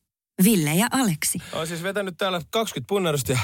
[0.43, 1.39] Ville ja Aleksi.
[1.53, 3.39] Olen siis vetänyt täällä 20 punnerusta ja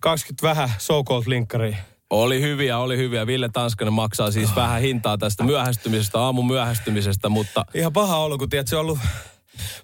[0.00, 1.76] 20 vähän so-called linkkaria.
[2.10, 3.26] Oli hyviä, oli hyviä.
[3.26, 8.48] Ville Tanskanen maksaa siis vähän hintaa tästä myöhästymisestä, aamun myöhästymisestä, mutta Ihan paha olo, kun
[8.48, 8.98] tiedät, se on ollut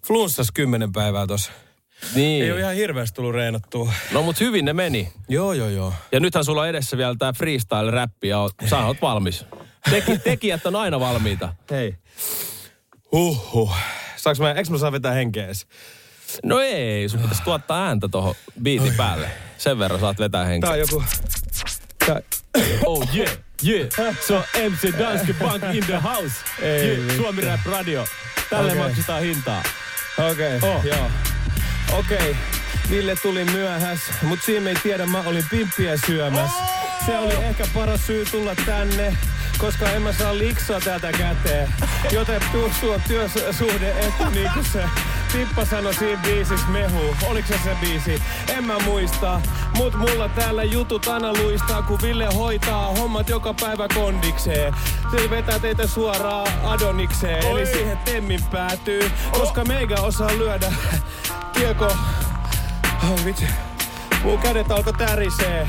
[0.07, 1.53] flunssas 10 päivää tossa.
[2.15, 2.45] niin.
[2.45, 3.93] Ei ole ihan hirveästi tullut reenattua.
[4.13, 5.13] No mut hyvin ne meni.
[5.29, 5.95] Joo, joo, joo.
[6.13, 9.45] Ja nythän sulla on edessä vielä tää freestyle-räppi ja oot, sä oot valmis.
[9.91, 11.55] Teki, tekijät on aina valmiita.
[11.71, 11.95] Hei.
[13.13, 13.75] Huhhuh.
[14.17, 15.67] Saanko mä, eikö mä saa vetää henkeä edes?
[16.45, 19.31] No ei, sun pitäisi tuottaa ääntä tohon biitin päälle.
[19.59, 20.71] Sen verran saat vetää Tää henkeä.
[20.71, 21.05] on joku...
[22.07, 22.21] Tää...
[22.87, 23.31] Oh yeah,
[23.67, 23.89] yeah.
[24.27, 26.35] So MC Danske Bank in the house.
[26.63, 27.17] Ei yeah.
[27.17, 28.05] Suomi Rap Radio.
[28.51, 28.83] Tälle Okei.
[28.85, 29.63] maksetaan hintaa.
[30.31, 30.85] Okei, okay, Oh.
[30.85, 31.11] joo.
[31.99, 32.35] Okei, okay.
[32.91, 36.63] Ville tuli myöhäs, mut siinä ei tiedä, mä olin pimppiä syömässä.
[37.07, 39.17] Se oli ehkä paras syy tulla tänne,
[39.59, 41.69] koska en mä saa liksaa täältä käteen.
[42.11, 42.71] Joten on
[43.09, 44.85] työsuhde etu, niin kuin se
[45.33, 47.17] Tippa sanoi siinä biisissä mehu.
[47.27, 48.23] Oliko se se biisi?
[48.49, 49.41] En mä muista.
[49.77, 54.75] Mut mulla täällä jutut aina luistaa, kun Ville hoitaa hommat joka päivä kondikseen.
[55.11, 59.11] Se vetää teitä suoraan adonikseen, eli siihen temmin päätyy.
[59.31, 60.73] Koska meikä osaa lyödä
[61.53, 61.97] kieko...
[63.11, 63.47] Oh, vitsi.
[64.23, 65.69] Mun kädet alkoi tärisee.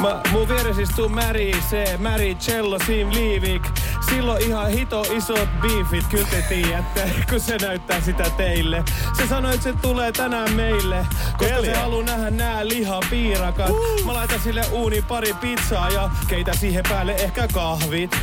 [0.00, 3.62] Mä, mun vieressä istuu Mary C, Mary Cello, Sim Liivik.
[4.10, 8.84] Silloin ihan hito isot beefit, kyllä te tiedätte, kun se näyttää sitä teille.
[9.16, 11.06] Se sanoi, että se tulee tänään meille,
[11.38, 13.70] koska se haluaa nähdä nää lihapiirakat.
[14.06, 18.16] Mä laitan sille uuni pari pizzaa ja keitä siihen päälle ehkä kahvit.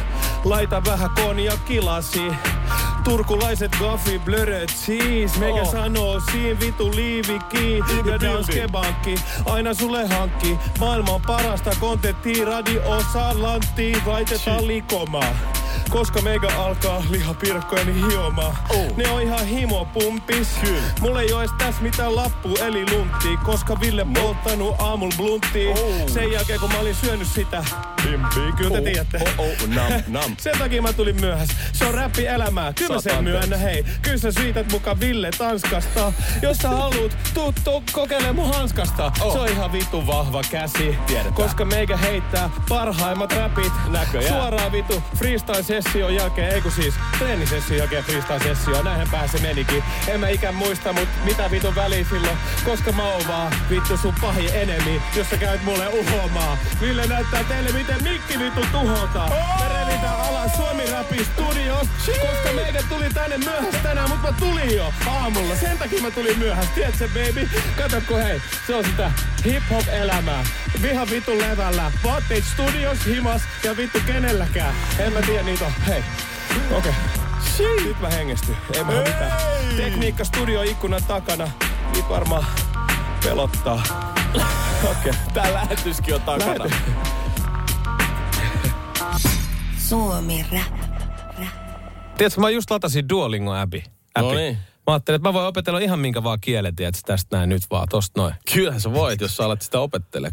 [0.44, 2.22] Laita vähän konjakkilasi.
[3.04, 5.72] Turkulaiset gaffi blöröt siis Meikä Oh.
[5.72, 9.16] sanoo siin vitu liiviki Ja Danske Bankki
[9.46, 15.34] aina sulle hankki Maailman parasta kontenttia radio salantti Laitetaan likomaa
[15.90, 18.66] koska meikä alkaa lihapirkkojeni hiomaa.
[18.70, 18.98] Oh.
[18.98, 20.48] Ne on ihan himopumpis.
[20.62, 20.82] Kyllä.
[21.02, 25.68] Mulla ei oo edes tässä mitään lappu eli luntti, koska Ville polttanut aamulla bluntti.
[25.68, 26.10] Oh.
[26.10, 27.64] Sen jälkeen kun mä olin syönyt sitä.
[28.04, 29.20] Bimbi, kyllä te tiedätte.
[29.38, 30.37] Oh, oh, nam, nam.
[30.38, 31.54] Sen takia mä tulin myöhässä.
[31.74, 32.74] Se on räppi elämää.
[32.74, 33.86] Kyllä mä sen myönnä, hei.
[34.02, 36.14] Kyllä sä syytät mukaan Ville Tanskasta.
[36.42, 39.12] Jos sä haluut, tuu, tuu kokeile mun hanskasta.
[39.22, 39.34] Oh.
[39.34, 40.98] Se on ihan vitu vahva käsi.
[41.08, 41.34] Tiedetään.
[41.34, 43.74] Koska meikä heittää parhaimmat räpit.
[43.88, 44.36] Näköjään.
[44.36, 48.86] Suoraan vitu freestyle-session jälkeen, ei kun siis treenisession jälkeen freestyle-sessioon.
[48.86, 49.84] Näinhän pääse menikin.
[50.08, 52.38] En mä ikään muista, mut mitä vitun väliä silloin.
[52.66, 56.58] Koska mä oon vaan vittu sun pahin enemi, jos sä käyt mulle uhomaa.
[56.82, 59.30] Ville näyttää teille, miten mikki vittu tuhota.
[59.60, 60.26] Me revitään
[61.18, 65.55] Rapin studios, koska meidän tuli tänne myöhässä tänään, mut mä tulin jo aamulla.
[65.55, 67.49] Sen takia mä tulin myöhässä, tiedätkö baby?
[67.78, 69.11] Katsokko hei, se on sitä
[69.45, 70.43] hip-hop-elämää.
[70.82, 74.74] Viha vittu levällä, vaatteet studios, himas ja vittu kenelläkään.
[74.99, 75.72] En mä tiedä niitä.
[75.88, 76.03] Hei,
[76.72, 76.91] okei.
[77.57, 77.86] Okay.
[77.86, 79.32] Nyt mä hengestyn, ei mä mitään.
[79.78, 81.47] Tekniikka studio ikkunan takana.
[81.95, 82.45] Nyt varmaan
[83.24, 83.84] pelottaa.
[84.84, 85.13] Okei, okay.
[85.34, 86.65] tää lähetyskin on takana.
[89.78, 90.76] Suomi Rap.
[92.18, 93.84] Tiedätkö, mä just latasin Duolingo-appi.
[94.18, 94.57] No niin.
[94.88, 97.88] Mä ajattelin, että mä voin opetella ihan minkä vaan kielen, tiedätkö, tästä näin nyt vaan,
[97.89, 98.34] tosta noin.
[98.53, 100.28] Kyllähän sä voit, jos sä alat sitä opettele.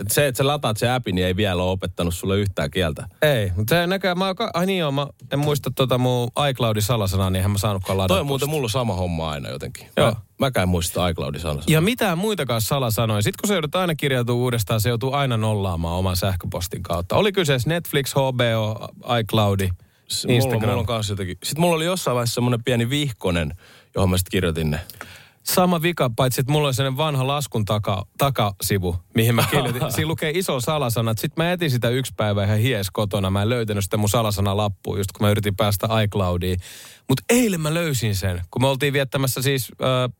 [0.00, 3.08] Et se, että sä lataat se appi, niin ei vielä ole opettanut sulle yhtään kieltä.
[3.22, 7.30] Ei, mutta se näköjään, mä, ai niin joo, mä en muista tota mun iCloudin salasanaa,
[7.30, 8.14] niin eihän mä saanutkaan ladata.
[8.14, 9.86] Toi on muuten mulla sama homma aina jotenkin.
[9.96, 10.10] Joo.
[10.10, 11.64] Mä, mäkään en muista iCloudin sanaa.
[11.66, 13.22] Ja mitään muitakaan salasanoja.
[13.22, 17.16] Sitten kun se joudut aina kirjautua uudestaan, se joutuu aina nollaamaan oman sähköpostin kautta.
[17.16, 18.88] Oli kyseessä Netflix, HBO,
[19.20, 19.68] iCloudi,
[20.10, 20.68] S- Mulla, Instagram.
[20.70, 21.36] mulla on kanssa jotenkin.
[21.42, 23.54] Sitten mulla oli jossain vaiheessa semmoinen pieni vihkonen,
[23.94, 24.80] johon mä sitten kirjoitin ne.
[25.42, 29.82] Sama vika, paitsi että mulla on sellainen vanha laskun taka, takasivu, mihin mä kirjoitin.
[29.92, 31.10] Siinä lukee iso salasana.
[31.18, 33.30] Sitten mä etin sitä yksi päivä ihan hies kotona.
[33.30, 36.60] Mä en löytänyt sitä mun salasana lappuun, just kun mä yritin päästä iCloudiin.
[37.08, 40.12] Mutta eilen mä löysin sen, kun me oltiin viettämässä siis äh,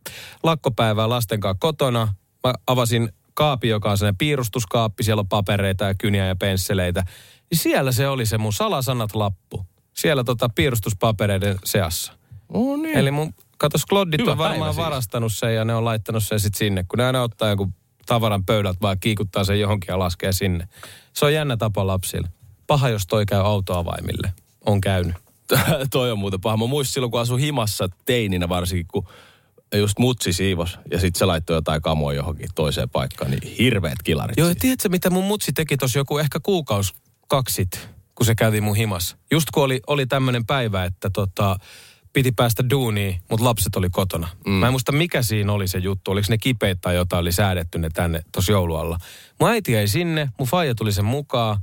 [0.43, 2.15] lakkopäivää lasten kanssa kotona.
[2.47, 5.03] Mä avasin kaapi, joka on sellainen piirustuskaappi.
[5.03, 7.05] Siellä on papereita ja kyniä ja pensseleitä.
[7.51, 9.67] Niin siellä se oli se mun salasanat lappu.
[9.95, 12.13] Siellä tota piirustuspapereiden seassa.
[12.49, 12.99] Oh niin.
[12.99, 14.85] Eli mun, katos, kloddit Hyvä on varmaan siis.
[14.85, 16.85] varastanut sen ja ne on laittanut sen sitten sinne.
[16.89, 17.75] Kun ne aina ottaa jonkun
[18.07, 20.69] tavaran pöydältä, vaan kiikuttaa sen johonkin ja laskee sinne.
[21.13, 22.29] Se on jännä tapa lapsille.
[22.67, 24.33] Paha, jos toi käy autoavaimille.
[24.67, 25.17] On käynyt.
[25.93, 26.57] toi on muuten paha.
[26.57, 29.07] Mä muistin silloin, kun asuin himassa teininä varsinkin, kun
[29.75, 34.37] just mutsi siivos ja sitten se laittoi jotain kamoa johonkin toiseen paikkaan, niin hirveät kilarit.
[34.39, 34.61] Joo, ja siis.
[34.61, 36.95] tiedätkö mitä mun mutsi teki tuossa joku ehkä kuukaus
[37.29, 37.89] kaksit,
[38.21, 39.17] kun se kävi mun himassa.
[39.31, 41.57] Just kun oli, oli tämmöinen päivä, että tota,
[42.13, 44.29] piti päästä duuniin, mutta lapset oli kotona.
[44.47, 44.53] Mm.
[44.53, 46.11] Mä en muista mikä siinä oli se juttu.
[46.11, 48.99] Oliko ne kipeät tai jotain oli säädetty ne tänne tuossa joulualla.
[49.41, 51.59] Mun äiti ei sinne, mun faija tuli sen mukaan.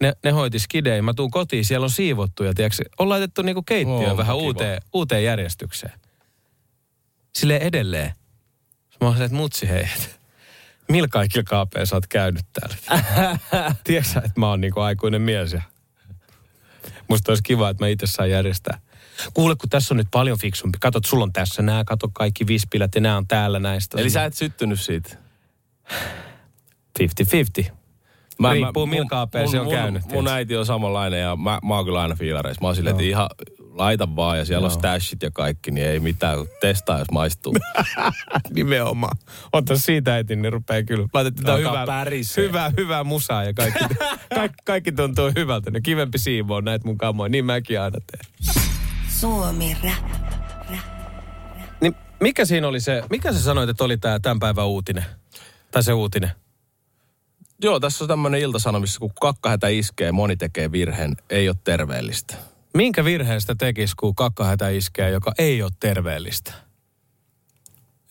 [0.00, 1.02] Ne, ne hoiti skidei.
[1.02, 4.46] Mä tuun kotiin, siellä on siivottu ja tiedätkö, on laitettu niinku keittiö Oh, vähän kiva.
[4.46, 5.92] uuteen, uuteen järjestykseen.
[7.34, 8.12] Silleen edelleen.
[9.00, 9.86] Mä oon että mutsi hei,
[10.88, 12.76] millä kaikilla kaapeilla sä oot käynyt täällä?
[13.84, 15.62] Tiedätkö että mä oon niinku aikuinen mies ja
[17.08, 18.80] musta olisi kiva, että mä itse saan järjestää.
[19.34, 20.78] Kuule, kun tässä on nyt paljon fiksumpi.
[20.80, 24.00] Katot, sulla on tässä nämä, kato kaikki vispilät ja nämä on täällä näistä.
[24.00, 25.16] Eli sä et syttynyt siitä?
[27.00, 27.72] 50-50.
[28.38, 30.02] Mä, Riippuu millä kaapeilla se on mun, käynyt.
[30.02, 30.32] Mun, tiedätkö?
[30.32, 32.60] äiti on samanlainen ja mä, mä oon kyllä aina fiilareissa.
[32.60, 33.28] Mä oon silleen, että ihan
[33.74, 34.78] laita vaan ja siellä on Joo.
[34.78, 36.38] stashit ja kaikki, niin ei mitään.
[36.60, 37.54] Testaa, jos maistuu.
[38.54, 39.16] Nimenomaan.
[39.52, 41.08] Ota siitä äiti, niin rupeaa kyllä.
[41.14, 42.44] Laitettiin Alkaa hyvää, pärisee.
[42.44, 43.84] hyvää, hyvää musaa ja kaikki,
[44.34, 45.70] kaikki, kaikki tuntuu hyvältä.
[45.70, 47.28] No kivempi siivoa näitä mun kamoja.
[47.28, 48.54] Niin mäkin aina teen.
[49.08, 50.10] Suomi Rap.
[51.80, 55.04] Niin mikä siinä oli se, mikä sä sanoit, että oli tää tämän päivän uutinen?
[55.70, 56.30] Tai se uutinen?
[57.62, 62.36] Joo, tässä on tämmöinen iltasanomissa, kun kakkahätä iskee, moni tekee virheen, ei ole terveellistä.
[62.74, 66.52] Minkä virheestä tekisi, kun kakkahätä iskee, joka ei ole terveellistä?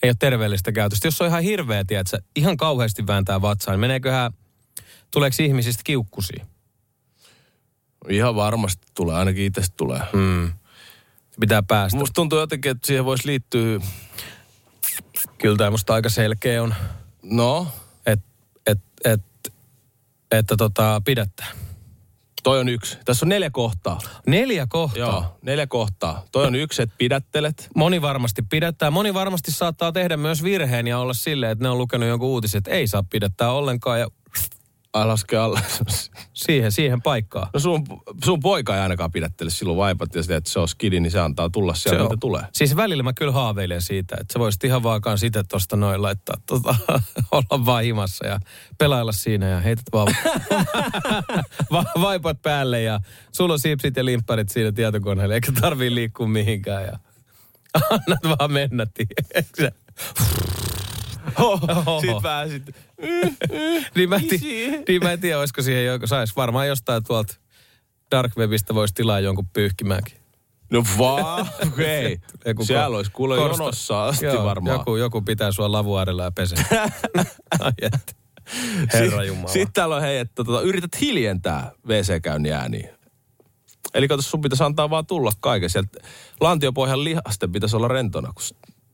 [0.04, 1.08] Ei ole terveellistä käytöstä.
[1.08, 4.34] Jos on ihan hirveä, tiedätkö, ihan kauheasti vääntää vatsaa, niin meneeköhän,
[5.12, 6.46] tuleeko ihmisistä kiukkusia?
[8.10, 10.02] Ihan varmasti tulee, ainakin itsestä tulee.
[10.14, 10.54] Mm.
[11.40, 11.98] Pitää päästä.
[11.98, 13.80] Musta tuntuu jotenkin, että siihen voisi liittyä,
[15.38, 16.76] Kyllä tämä musta aika selkeä on,
[17.24, 17.68] no,
[18.06, 18.26] että
[18.68, 19.22] et, et,
[20.32, 21.48] että tota, pidättää.
[22.44, 22.98] Toi on yksi.
[23.06, 24.00] Tässä on neljä kohtaa.
[24.28, 25.00] Neljä kohtaa.
[25.00, 26.24] Joo, neljä kohtaa.
[26.32, 27.70] Toi on yksi, että pidättelet.
[27.76, 28.92] Moni varmasti pidättää.
[28.92, 32.58] Moni varmasti saattaa tehdä myös virheen ja olla silleen, että ne on lukenut jonkun uutisen,
[32.58, 34.08] että ei saa pidättää ollenkaan ja
[34.94, 35.60] laske alle.
[36.34, 37.50] siihen, siihen paikkaan.
[37.54, 37.84] No sun,
[38.24, 41.20] sun poika ei ainakaan pidättele silloin vaipat ja sitä, että se on skidi, niin se
[41.20, 42.42] antaa tulla sieltä, Se mitä tulee.
[42.54, 46.02] Siis välillä mä kyllä haaveilen siitä, että sä voisit ihan vaan kans itse tosta noin
[46.02, 46.76] laittaa, tota,
[47.32, 48.40] olla vaan himassa ja
[48.78, 50.08] pelailla siinä ja heität vaan
[51.72, 53.00] va- vaipat päälle ja
[53.32, 57.00] sulla on sipsit ja limpparit siinä tietokoneella, eikä tarvii liikkua mihinkään ja
[57.90, 59.72] annat vaan mennä, tiedätkö.
[62.02, 62.64] Sitten vähän sit,
[63.96, 64.40] niin, mä ti-
[64.88, 67.36] niin mä en tiedä, olisiko siihen joku, sais varmaan jostain tuolta
[68.12, 70.18] Dark Webistä voisi tilaa jonkun pyyhkimäänkin.
[70.72, 72.20] no vaan, okei.
[72.46, 74.78] Joku Siellä olisi kuule korsto- jonossa asti Joo, varmaan.
[74.80, 76.66] Joku, joku pitää sua lavuaarella ja pesee.
[78.94, 79.48] Herra Jumala.
[79.48, 82.90] Sitten täällä on hei, että tota, yrität hiljentää WC-käynnin ääniä.
[83.94, 85.70] Eli kato, sun pitäisi antaa vaan tulla kaiken.
[85.70, 86.00] Sieltä
[86.42, 88.44] lantiopohjan lihasten pitäisi olla rentona, kun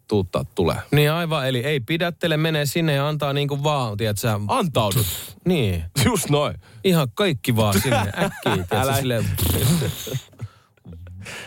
[0.09, 0.77] tuuttaa tulee.
[0.91, 5.05] Niin aivan, eli ei pidättele, menee sinne ja antaa niinku vaan, tiedätkö sä, Antaudut.
[5.45, 6.55] Niin, Just noin.
[6.83, 9.25] ihan kaikki vaan sinne äkkiä, tiedätkö, silleen,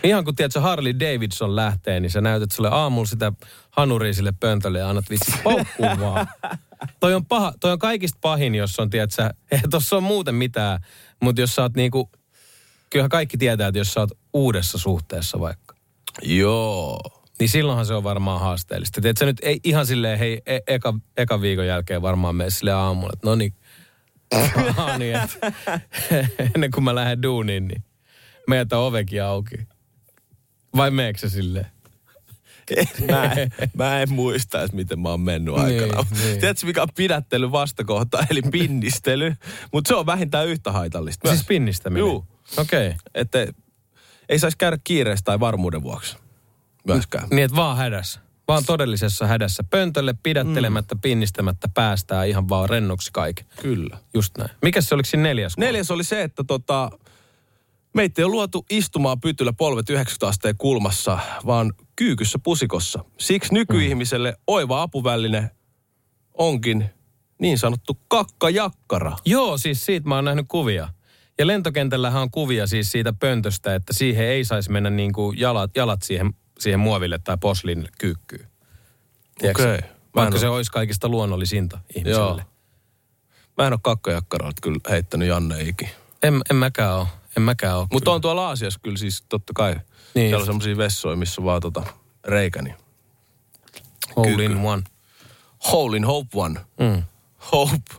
[0.04, 3.32] Ihan kun tiedätkö, Harley Davidson lähtee, niin sä näytät sulle aamulla sitä
[3.70, 6.26] hanuria sille pöntölle ja annat vitsi paukkuun vaan.
[7.00, 10.80] Toi on, paha, toi on kaikista pahin, jos on, tiedätkö, eihän tossa on muuten mitään,
[11.20, 12.10] mutta jos sä oot niinku,
[12.90, 15.74] kyllähän kaikki tietää, että jos sä oot uudessa suhteessa vaikka,
[16.22, 17.21] Joo.
[17.38, 19.00] Niin silloinhan se on varmaan haasteellista.
[19.00, 22.76] Tiedät sä nyt ei ihan silleen, hei, e- eka, eka viikon jälkeen varmaan mene silleen
[22.76, 23.54] aamulla, että no niin.
[24.98, 25.16] Niin
[26.54, 27.84] ennen kuin mä lähden duuniin, niin
[28.48, 29.54] meitä ovekin auki.
[30.76, 31.66] Vai meekö sä silleen?
[33.10, 36.06] mä, en, mä en muista edes, miten mä oon mennyt Niin, aikana.
[36.10, 36.40] niin.
[36.40, 39.34] Tiedätkö, mikä on pidättely vastakohta, eli pinnistely?
[39.72, 41.28] Mutta se on vähintään yhtä haitallista.
[41.28, 42.00] Siis pinnistäminen?
[42.00, 42.26] Juu.
[42.56, 42.86] Okei.
[42.88, 42.98] Okay.
[43.14, 43.46] Että
[44.28, 46.16] ei saisi käydä kiireessä tai varmuuden vuoksi
[46.86, 47.28] myöskään.
[47.30, 48.20] Niin, että vaan hädässä.
[48.48, 49.64] Vaan todellisessa hädässä.
[49.70, 53.46] Pöntölle pidättelemättä, pinnistämättä päästään ihan vaan rennoksi kaiken.
[53.62, 53.98] Kyllä.
[54.14, 54.50] Just näin.
[54.62, 55.54] Mikäs se oliko siinä neljäs?
[55.54, 55.66] kohta?
[55.66, 56.90] Neljäs oli se, että tota,
[57.94, 63.04] meitä ei ole luotu istumaan pytyllä polvet 90 asteen kulmassa, vaan kyykyssä pusikossa.
[63.20, 65.50] Siksi nykyihmiselle oiva apuväline
[66.34, 66.84] onkin
[67.38, 69.16] niin sanottu kakkajakkara.
[69.24, 70.88] Joo, siis siitä mä oon nähnyt kuvia.
[71.38, 75.70] Ja lentokentällähän on kuvia siis siitä pöntöstä, että siihen ei saisi mennä niin kuin jalat,
[75.76, 78.48] jalat siihen, siihen muoville tai posliinille kyykkyyn.
[79.50, 79.74] Okei.
[79.74, 79.84] En
[80.14, 82.42] Vaikka se olisi kaikista luonnollisinta ihmiselle.
[82.42, 82.50] Joo.
[83.58, 85.88] Mä en ole kakkajakkaraa kyllä heittänyt Janne Iki.
[86.22, 87.06] En, en mäkään ole.
[87.36, 87.86] En mäkään ole.
[87.92, 89.74] Mutta on tuolla Aasiassa kyllä siis totta kai.
[90.14, 91.82] Niin Siellä on semmoisia vessoja, missä on vaan tota
[92.24, 92.62] reikä.
[92.62, 92.76] Niin.
[94.16, 94.82] Hole in one.
[95.72, 96.60] Hole in hope one.
[96.80, 97.02] Mm.
[97.52, 97.94] Hope.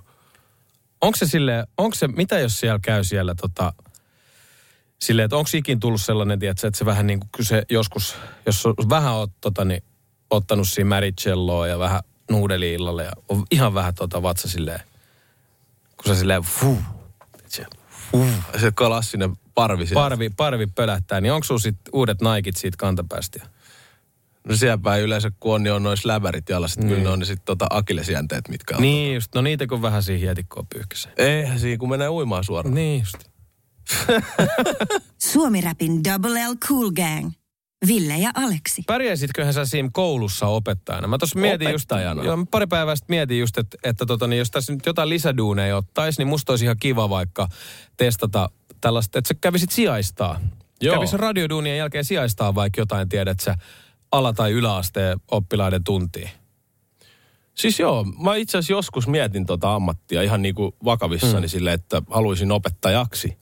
[1.01, 3.73] Onko se sille, onko se, mitä jos siellä käy siellä tota,
[5.03, 8.65] silleen, että onko ikin tullut sellainen, tiedätkö, että se vähän niin kuin se joskus, jos
[8.65, 9.83] on vähän oot, tota, niin,
[10.29, 12.01] ottanut siinä märicelloa ja vähän
[12.31, 14.79] nuudeli-illalle ja on ihan vähän tota vatsa silleen,
[15.97, 16.77] kun se silleen, fuh,
[17.47, 17.65] se
[18.59, 20.03] Se klassinen parvi siellä.
[20.03, 23.47] parvi, parvi pölähtää, niin onko sit uudet naikit siitä kantapäästä?
[24.47, 26.79] No siellä päin yleensä kun on, niin on noin lävärit jalassa.
[26.79, 26.89] Niin.
[26.89, 28.81] Kyllä ne on ne sitten tota akillesjänteet, mitkä on.
[28.81, 31.13] Niin just, no niitä kun vähän siihen hietikkoon pyyhkisee.
[31.17, 32.75] Eihän siinä, kun menee uimaan suoraan.
[32.75, 33.32] Niin just.
[35.31, 37.31] Suomi-rapin Double L Cool Gang.
[37.87, 38.83] Ville ja Aleksi.
[38.87, 41.07] Pärjäisitköhän sä siinä koulussa opettajana?
[41.07, 42.23] Mä tuossa mietin just, Opettajana?
[42.23, 45.09] joo, mä pari päivää sitten mietin just, että, että tota, niin jos tässä nyt jotain
[45.09, 47.47] lisäduuneja ottaisi, niin musta olisi ihan kiva vaikka
[47.97, 48.49] testata
[48.81, 50.39] tällaista, että sä kävisit sijaistaa.
[50.81, 50.95] Joo.
[50.95, 53.55] Kävisit radioduunien jälkeen sijaistaa vaikka jotain, tiedät sä,
[54.11, 56.29] ala- tai yläasteen oppilaiden tuntiin.
[57.53, 61.49] Siis joo, mä itse asiassa joskus mietin tota ammattia ihan niin kuin vakavissani mm.
[61.49, 63.37] silleen, että haluaisin opettajaksi.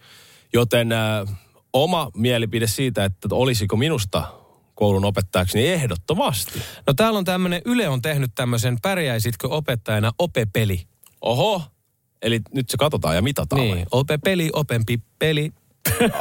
[0.54, 1.28] Joten äh,
[1.74, 4.24] oma mielipide siitä, että olisiko minusta
[4.76, 6.62] koulun opettajaksi, niin ehdottomasti.
[6.88, 10.88] No täällä on tämmöinen, Yle on tehnyt tämmöisen Pärjäisitkö opettajana opepeli.
[11.22, 11.62] Oho,
[12.22, 13.62] eli nyt se katsotaan ja mitataan.
[13.62, 15.54] Niin, opepeli, opempi peli.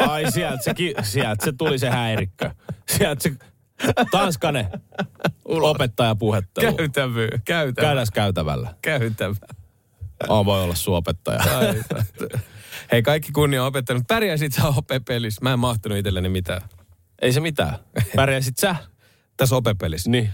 [0.09, 2.51] Ai sieltä se, ki- sieltä se tuli se häirikkö.
[2.89, 3.33] Sieltä se
[4.11, 4.67] Tanskanen
[5.45, 6.77] opettaja puhettelu.
[6.77, 8.75] Käytävä, Käydään käytävällä.
[8.83, 9.35] käytävä.
[10.29, 11.43] Oh, voi olla sun opettaja.
[11.59, 11.83] Ai,
[12.93, 14.03] Hei, kaikki kunnia opettanut.
[14.09, 15.41] Pärjäisit sä opepelissä?
[15.43, 16.61] Mä en mahtunut itselleni mitään.
[17.23, 17.79] Ei se mitään.
[18.17, 18.77] Pärjäsit sä?
[19.37, 20.11] Tässä opepelissä.
[20.11, 20.31] Niin.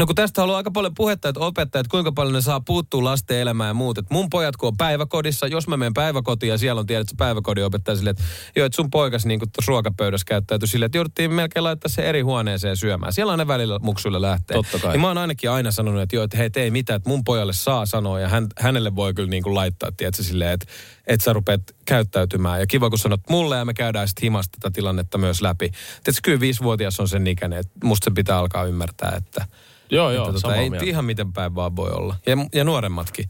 [0.00, 3.04] No kun tästä on ollut aika paljon puhetta, että opettajat, kuinka paljon ne saa puuttua
[3.04, 3.98] lasten elämään ja muut.
[3.98, 7.14] Et mun pojat, kun on päiväkodissa, jos mä menen päiväkotiin ja siellä on tiedät, että
[7.18, 8.22] päiväkodin opettaja silleen, että
[8.56, 12.20] joo, että sun poikas niin kuin ruokapöydässä käyttäytyi silleen, että jouduttiin melkein laittaa se eri
[12.20, 13.12] huoneeseen syömään.
[13.12, 14.54] Siellä on ne välillä muksuille lähtee.
[14.54, 14.92] Totta kai.
[14.92, 17.52] Niin mä oon ainakin aina sanonut, että joo, että hei, ei mitään, että mun pojalle
[17.52, 20.66] saa sanoa ja hän, hänelle voi kyllä niin kuin laittaa, tiedätkö, silleen, että,
[21.06, 22.60] että sä rupeat käyttäytymään.
[22.60, 25.68] Ja kiva, kun sanot mulle ja me käydään sitten himasta tätä tilannetta myös läpi.
[25.68, 29.46] Tiedätkö, kyllä viisivuotias on sen ikäinen, että musta se pitää alkaa ymmärtää, että
[29.90, 30.86] Joo, joo, tota, ei mieltä.
[30.86, 32.16] ihan miten päin vaan voi olla.
[32.26, 33.28] Ja, ja nuoremmatkin.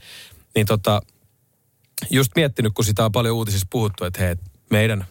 [0.55, 1.01] Niin tota,
[2.11, 4.37] just miettinyt, kun sitä on paljon uutisissa puhuttu, että hei,
[4.71, 5.05] meidän,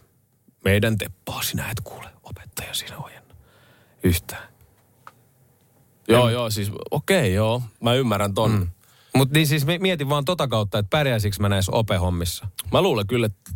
[0.66, 3.36] meidän teppaa sinä et kuule opettaja siinä ojenna
[4.04, 4.50] yhtään.
[6.08, 7.62] Joo, joo, siis okei, okay, joo.
[7.82, 8.52] Mä ymmärrän ton.
[8.52, 8.68] Mm.
[9.16, 12.48] Mutta niin siis mi- mietin vaan tota kautta, että pärjäisikö mä näissä opehommissa.
[12.72, 13.52] Mä luulen kyllä, että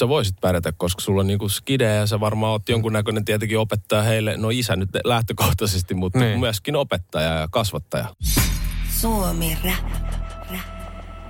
[0.00, 4.02] sä voisit pärjätä, koska sulla on niinku skide ja sä varmaan oot jonkunnäköinen tietenkin opettaja
[4.02, 6.28] heille, no isä nyt lähtökohtaisesti, mutta Niin.
[6.28, 6.40] niin.
[6.40, 8.14] myöskin opettaja ja kasvattaja.
[9.00, 10.08] Suomi Rap.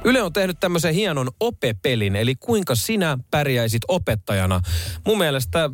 [0.04, 4.60] Yle on tehnyt tämmöisen hienon opepelin, eli kuinka sinä pärjäisit opettajana.
[5.06, 5.70] Mun mielestä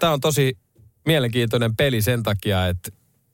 [0.00, 0.58] tämä on tosi
[1.06, 2.90] mielenkiintoinen peli sen takia, että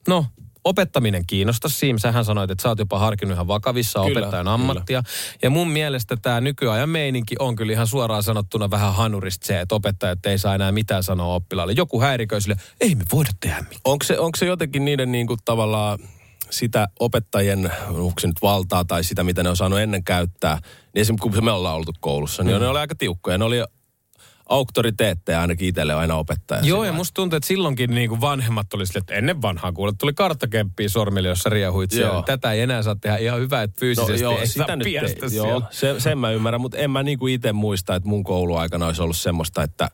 [0.09, 0.27] no,
[0.65, 1.71] opettaminen kiinnostaa.
[1.71, 4.55] Siim, sähän sanoit, että sä oot jopa harkinnut ihan vakavissa Kyllä, opettajan kyllä.
[4.55, 5.03] ammattia.
[5.43, 9.75] Ja mun mielestä tämä nykyajan meininki on kyllä ihan suoraan sanottuna vähän hanurista se, että
[9.75, 11.73] opettajat ei saa enää mitään sanoa oppilaalle.
[11.73, 13.81] Joku häiriköi sille, ei me voida tehdä mitään.
[13.85, 15.99] Onko se, onko se jotenkin niiden niinku tavallaan
[16.51, 20.59] sitä opettajien, onko se nyt valtaa tai sitä, mitä ne on saanut ennen käyttää,
[20.95, 22.61] niin esimerkiksi kun me ollaan oltu koulussa, niin mm.
[22.61, 23.39] ne oli aika tiukkoja.
[23.39, 23.63] Ne oli
[24.49, 26.61] auktoriteetteja ainakin itselle aina opettaja.
[26.61, 29.73] Joo, sillä ja musta tuntuu, että silloinkin niin kuin vanhemmat oli sille, että ennen vanhaa
[29.73, 32.13] kuule, tuli karttakemppiä sormille, jossa riehuit siellä.
[32.13, 32.23] Joo.
[32.23, 34.87] Tätä ei enää saa tehdä ihan hyvä, että No, fyysisesti joo, ei saa sitä nyt
[34.87, 38.87] ei, joo, se, sen mä ymmärrän, mutta en mä niinku itse muista, että mun kouluaikana
[38.87, 39.91] olisi ollut semmoista, että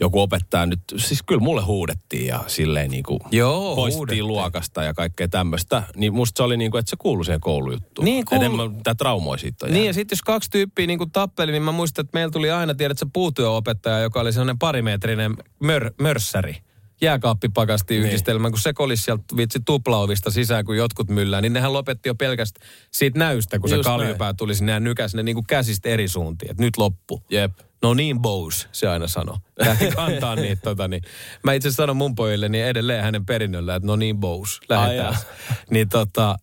[0.00, 4.26] joku opettaja nyt, siis kyllä mulle huudettiin ja silleen niin kuin Joo, poistettiin huudettiin.
[4.26, 5.82] luokasta ja kaikkea tämmöistä.
[5.96, 8.04] Niin musta se oli niin kuin, että se kuului siihen koulujuttuun.
[8.04, 11.62] Niin, kuulu- Enemmän mitä traumoi siitä Niin ja sitten jos kaksi tyyppiä niin tappeli, niin
[11.62, 16.56] mä muistan, että meillä tuli aina, tiedät se puutyöopettaja, joka oli sellainen parimetrinen mör, mörssäri
[17.04, 22.08] jääkaappipakasti yhdistelmä, kun se kolisi sieltä vitsi tuplaovista sisään, kun jotkut myllää, niin nehän lopetti
[22.08, 25.46] jo pelkästään siitä näystä, kun se Just kaljupää tuli sinne ja nykäsi ne niin kuin
[25.46, 27.22] käsistä eri suuntiin, että nyt loppu.
[27.30, 27.52] Jep.
[27.82, 29.38] No niin, Bose, se aina sanoo.
[29.58, 31.02] Lähti kantaa niitä, tota, niin.
[31.42, 35.14] Mä itse sanon mun pojille niin edelleen hänen perinnöllä, että no niin, Bose, lähdetään.
[35.14, 35.20] Ai
[35.70, 36.36] niin tota,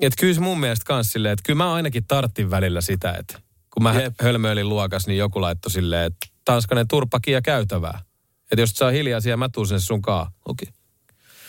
[0.00, 3.40] että kyllä se mun mielestä kans silleen, että kyllä mä ainakin tarttin välillä sitä, että
[3.70, 4.14] kun mä Jep.
[4.20, 8.00] hölmöilin luokas, niin joku laittoi silleen, että tanskanen turppakin ja käytävää.
[8.52, 10.30] Että jos et saa hiljaa siellä, mä tuun sen sun kaa.
[10.48, 10.68] Okei.
[10.68, 10.82] Okay.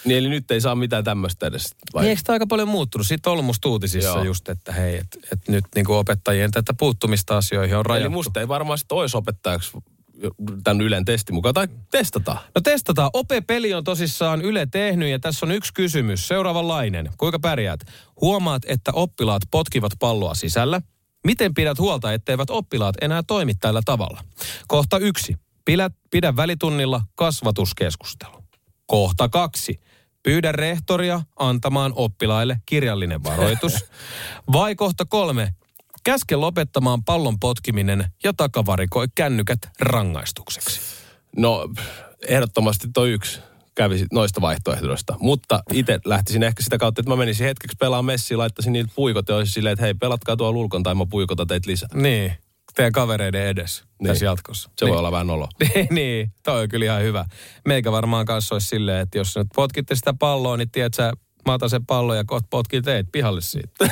[0.05, 1.75] Niin eli nyt ei saa mitään tämmöistä edes.
[1.93, 2.03] Vai?
[2.03, 3.07] Niin eikö tämä aika paljon muuttunut?
[3.07, 4.23] Siitä on ollut musta uutisissa Joo.
[4.23, 8.05] just, että hei, että et nyt niinku opettajien tätä puuttumista asioihin on rajattu.
[8.05, 9.71] Eli musta ei varmaan sit olisi opettajaksi
[10.63, 11.53] tämän Ylen testin mukaan.
[11.53, 12.37] Tai testataan.
[12.55, 13.09] No testataan.
[13.13, 16.27] Ope-peli on tosissaan Yle tehnyt ja tässä on yksi kysymys.
[16.27, 17.09] Seuraavanlainen.
[17.17, 17.79] Kuinka pärjäät?
[18.21, 20.81] Huomaat, että oppilaat potkivat palloa sisällä.
[21.25, 24.23] Miten pidät huolta, etteivät oppilaat enää toimi tällä tavalla?
[24.67, 25.35] Kohta yksi.
[25.65, 28.43] Pidä, pidä välitunnilla kasvatuskeskustelu.
[28.85, 29.79] Kohta kaksi.
[30.23, 33.73] Pyydä rehtoria antamaan oppilaille kirjallinen varoitus.
[34.53, 35.53] Vai kohta kolme.
[36.03, 40.79] Käske lopettamaan pallon potkiminen ja takavarikoi kännykät rangaistukseksi.
[41.37, 41.69] No,
[42.27, 43.39] ehdottomasti toi yksi
[43.75, 45.15] kävisi noista vaihtoehdoista.
[45.19, 49.29] Mutta itse lähtisin ehkä sitä kautta, että mä menisin hetkeksi pelaamaan messiin, laittaisin niitä puikot
[49.29, 51.89] ja olisin silleen, että hei, pelatkaa tuolla ulkon tai mä puikotan teitä lisää.
[51.93, 52.33] Niin,
[52.75, 54.07] teidän kavereiden edes niin.
[54.07, 54.69] tässä jatkossa.
[54.77, 54.91] Se niin.
[54.91, 55.47] voi olla vähän olo.
[55.89, 57.25] niin, toi on kyllä ihan hyvä.
[57.67, 61.13] Meikä varmaan kanssa olisi silleen, että jos nyt potkitte sitä palloa, niin tiedät sä,
[61.47, 63.69] mä otan sen pallon ja kohta potkin teet pihalle siitä.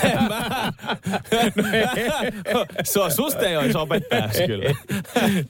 [2.83, 4.75] se on, susta ei olisi opettajaksi kyllä.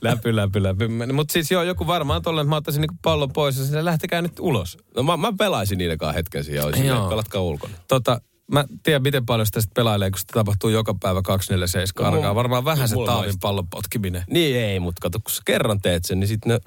[0.02, 0.88] läpy, läpy, läpy.
[1.14, 4.22] Mutta siis joo, joku varmaan tolle, että mä ottaisin niinku pallon pois ja se lähtekää
[4.22, 4.78] nyt ulos.
[4.96, 7.74] No mä, mä pelaisin niiden kanssa hetken siihen olisin, pelatkaa ulkona.
[7.88, 8.22] Tota,
[8.52, 12.22] mä tiedän, miten paljon sitä sitten pelailee, kun sitä tapahtuu joka päivä 247 No, arkaa.
[12.30, 14.24] mulla- Varmaan vähän se taavin pallon potkiminen.
[14.30, 16.60] Niin ei, mutta kato, kun sä kerran teet sen, niin sitten ne...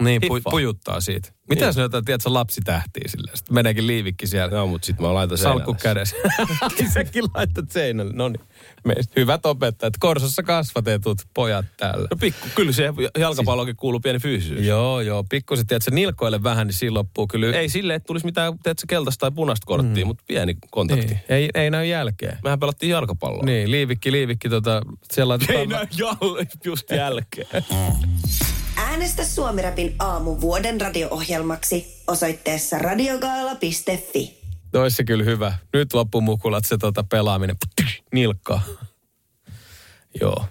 [0.00, 1.28] Niin, pu, pujuttaa siitä.
[1.48, 1.66] Mitä Niin.
[1.66, 3.36] jos ne jotain, tiedätkö, lapsitähtiä silleen?
[3.36, 4.56] Sitten meneekin liivikki siellä.
[4.58, 6.16] No, mutta sitten mä laitan sen Salkku kädessä.
[6.94, 8.12] Säkin laitat seinälle.
[8.12, 8.40] No niin.
[8.86, 9.94] Meistä hyvät opettajat.
[10.00, 12.08] Korsossa kasvatetut pojat täällä.
[12.10, 14.66] No pikku, kyllä se jalkapallokin kuuluu pieni fyysisyys.
[14.66, 15.24] Joo, joo.
[15.30, 17.56] Pikkusen, tiedätkö, nilkoille vähän, niin siinä loppuu kyllä.
[17.56, 20.06] Ei silleen, että tulisi mitään, teet se keltaista tai punaista korttia, mm.
[20.06, 21.06] mutta pieni kontakti.
[21.06, 21.20] niin.
[21.28, 22.38] ei, ei näy jälkeen.
[22.44, 23.44] Mehän pelattiin jalkapalloa.
[23.44, 24.82] Niin, liivikki, liivikki, tota,
[25.12, 25.58] siellä laitetaan...
[25.58, 27.64] Ei näy jal- just jälkeen.
[28.76, 34.45] Äänestä Suomirapin aamu vuoden radio-ohjelmaksi osoitteessa radiogaala.fi.
[34.76, 35.52] Toissa kyllä hyvä.
[35.72, 37.56] Nyt loppumukulat se tota pelaaminen.
[38.12, 38.62] Nilkkaa.
[40.20, 40.44] Joo.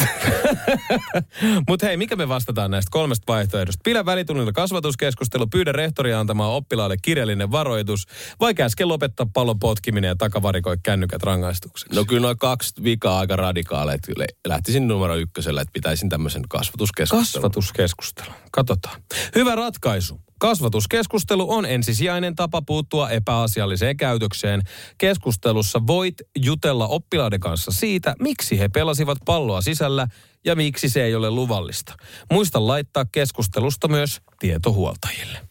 [1.68, 3.80] Mutta hei, mikä me vastataan näistä kolmesta vaihtoehdosta?
[3.84, 8.06] Pidä välitunnilla kasvatuskeskustelu, pyydä rehtoria antamaan oppilaalle kirjallinen varoitus,
[8.40, 11.94] vai käske lopettaa pallon potkiminen ja takavarikoi kännykät rangaistukseksi?
[11.96, 13.98] No kyllä noin kaksi vikaa aika radikaaleja.
[14.06, 17.42] Kyllä Lähtisin numero ykkösellä, että pitäisin tämmöisen kasvatuskeskustelun.
[17.42, 18.30] Kasvatuskeskustelu.
[18.50, 19.02] Katsotaan.
[19.34, 20.27] Hyvä ratkaisu.
[20.38, 24.62] Kasvatuskeskustelu on ensisijainen tapa puuttua epäasialliseen käytökseen.
[24.98, 30.06] Keskustelussa voit jutella oppilaiden kanssa siitä, miksi he pelasivat palloa sisällä
[30.44, 31.94] ja miksi se ei ole luvallista.
[32.32, 35.48] Muista laittaa keskustelusta myös tietohuoltajille.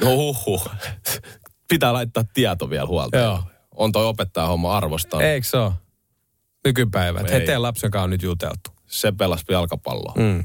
[0.00, 0.68] No huhhuh.
[1.68, 3.18] Pitää laittaa tieto vielä huolta.
[3.18, 3.42] Joo.
[3.76, 5.22] On toi opettaja homma arvostaa.
[5.22, 5.72] Eikö se ole?
[6.64, 7.20] Nykypäivä.
[7.20, 7.40] Että Ei.
[7.40, 8.70] he teidän lapsen kanssa on nyt juteltu.
[8.86, 10.14] Se pelasi jalkapalloa.
[10.16, 10.44] Mm.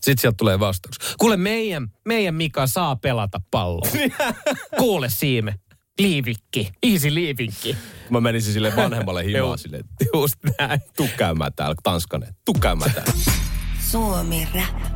[0.00, 1.14] Sitten sieltä tulee vastaus.
[1.18, 3.88] Kuule, meidän, meidän Mika saa pelata palloa.
[4.78, 5.54] Kuule Siime.
[5.98, 6.72] Liivikki.
[6.82, 7.76] Easy liivikki.
[8.10, 10.80] Mä menisin sille vanhemmalle himaan että Just näin.
[10.96, 12.34] tuu käymään täällä, Tanskanen.
[12.44, 13.12] Tuu käymään täällä.
[13.90, 14.86] Suomi Rap.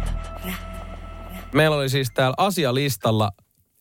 [1.54, 3.30] Meillä oli siis täällä asialistalla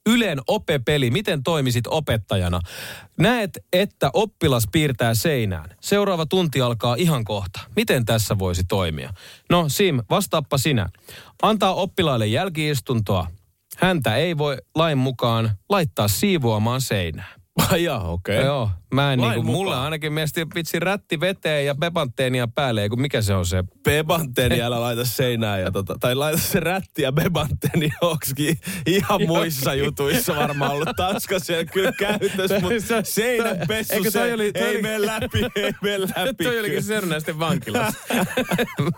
[0.09, 1.11] Ylen opepeli.
[1.11, 2.59] Miten toimisit opettajana?
[3.19, 5.75] Näet, että oppilas piirtää seinään.
[5.81, 7.59] Seuraava tunti alkaa ihan kohta.
[7.75, 9.13] Miten tässä voisi toimia?
[9.49, 10.89] No Sim, vastaappa sinä.
[11.41, 13.27] Antaa oppilaille jälkiistuntoa.
[13.77, 17.38] Häntä ei voi lain mukaan laittaa siivoamaan seinää.
[17.71, 18.35] Ai jaa, okei.
[18.37, 18.45] Okay.
[18.47, 19.57] Joo, mä en Lain niinku, mukaan.
[19.65, 23.63] mulle ainakin mielestäni vitsi rätti veteen ja pepantteenia päälle, kun mikä se on se?
[23.83, 29.73] Bebanteeni älä laita seinään ja tota, tai laita se rätti ja bebanteeni onksikin ihan muissa
[29.73, 34.81] jutuissa varmaan ollut Tanskassa siellä kyllä käytössä, mutta seinänpessu Eikö toi se oli- ei oli-
[34.81, 36.43] mene läpi, ei mene läpi.
[36.43, 36.83] Toi olikin.
[36.83, 37.99] Sörnäisten vankilassa.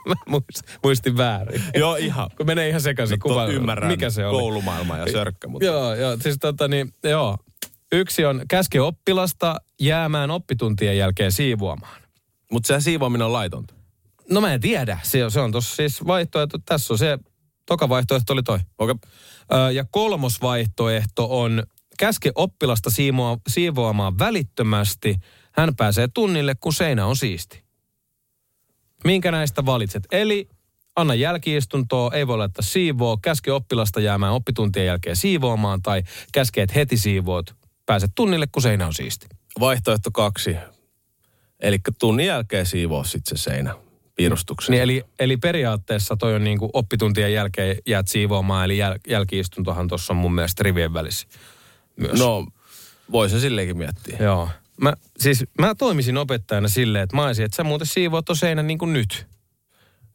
[0.08, 1.62] mä muist- muistin väärin.
[1.76, 2.30] Joo, ihan.
[2.38, 3.20] Kun menee ihan sekaisin.
[3.20, 4.40] No, kuva, ymmärrän mikä se oli?
[4.40, 6.18] koulumaailma ja sörkkä, mutta Joo, joo.
[6.22, 7.38] Siis tota niin, joo.
[7.92, 12.02] Yksi on käske oppilasta jäämään oppituntien jälkeen siivoamaan.
[12.52, 13.74] Mutta se siivoaminen on laitonta.
[14.30, 15.00] No mä en tiedä.
[15.04, 16.58] Se, on- se on tossa siis vaihtoehto.
[16.66, 17.18] Tässä on se,
[17.66, 18.60] toka vaihtoehto oli toi.
[18.78, 18.96] Okei.
[19.54, 21.64] Ö, ja kolmos vaihtoehto on
[21.98, 25.16] käske oppilasta siivoa, siivoamaan välittömästi.
[25.52, 27.64] Hän pääsee tunnille, kun seinä on siisti.
[29.04, 30.04] Minkä näistä valitset?
[30.12, 30.50] Eli
[30.96, 36.74] anna jälkiistuntoa, ei voi laittaa siivoa, käske oppilasta jäämään oppituntien jälkeen siivoamaan tai käske, että
[36.76, 37.61] heti siivoot.
[37.92, 39.28] Pääset tunnille, kun seinä on siisti.
[39.60, 40.56] Vaihtoehto kaksi.
[41.60, 43.76] Eli tunnin jälkeen siivoo sitten se seinä
[44.16, 44.72] piirustuksen.
[44.72, 49.88] Niin eli, eli periaatteessa toi on niin kuin oppituntien jälkeen jäät siivoamaan, eli jäl, jälkiistuntohan
[49.88, 51.28] tuossa on mun mielestä rivien välissä
[51.96, 52.20] myös.
[52.20, 52.48] No,
[53.12, 54.18] voi se silleenkin miettiä.
[54.20, 54.50] Joo.
[54.82, 58.68] Mä, siis mä toimisin opettajana silleen, että mä olisin, että sä muuten siivoat tuon seinän
[58.68, 59.28] niin kuin nyt.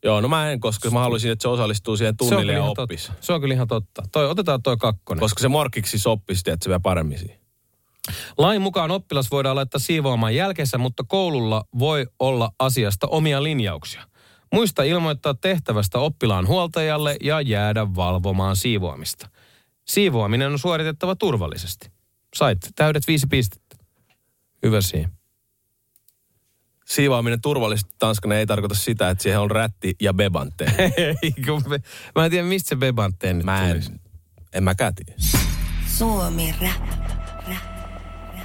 [0.05, 3.07] Joo, no mä en, koska mä haluaisin, että se osallistuu siihen tunnille ja ihan oppis.
[3.07, 3.27] totta.
[3.27, 4.03] se on kyllä ihan totta.
[4.13, 5.21] Toi, otetaan toi kakkonen.
[5.21, 7.46] Koska se morkiksi soppisi, että se vielä paremmin siihen.
[8.39, 14.03] Lain mukaan oppilas voidaan laittaa siivoamaan jälkeensä, mutta koululla voi olla asiasta omia linjauksia.
[14.53, 19.29] Muista ilmoittaa tehtävästä oppilaan huoltajalle ja jäädä valvomaan siivoamista.
[19.89, 21.91] Siivoaminen on suoritettava turvallisesti.
[22.37, 23.77] Sait täydet viisi pistettä.
[24.63, 25.09] Hyvä siinä.
[26.87, 30.73] Siivoaminen turvallisesti tanskana ei tarkoita sitä, että siihen on rätti ja bebanteen.
[31.23, 31.79] Ei, kun me,
[32.15, 33.93] mä en tiedä, mistä se bebanteen nyt Mä en, tulisi.
[34.53, 35.13] en mäkään tiedä.
[35.87, 36.96] Suomi Rap.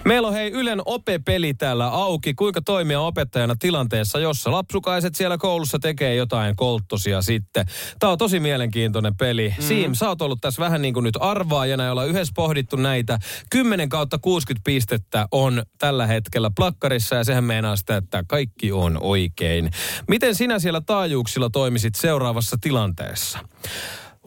[0.06, 2.34] Meillä on hei Ylen OPE-peli täällä auki.
[2.34, 7.66] Kuinka toimia opettajana tilanteessa, jossa lapsukaiset siellä koulussa tekee jotain kolttosia sitten.
[7.99, 9.54] Tämä on tosi mielenkiintoinen peli.
[9.58, 9.64] Mm.
[9.64, 13.20] Siim, sä oot ollut tässä vähän niin kuin nyt arvaajana, jolla yhdessä pohdittu näitä.
[13.49, 18.97] 10 kautta 60 pistettä on tällä hetkellä plakkarissa ja sehän meinaa sitä, että kaikki on
[19.02, 19.72] oikein.
[20.08, 23.39] Miten sinä siellä taajuuksilla toimisit seuraavassa tilanteessa?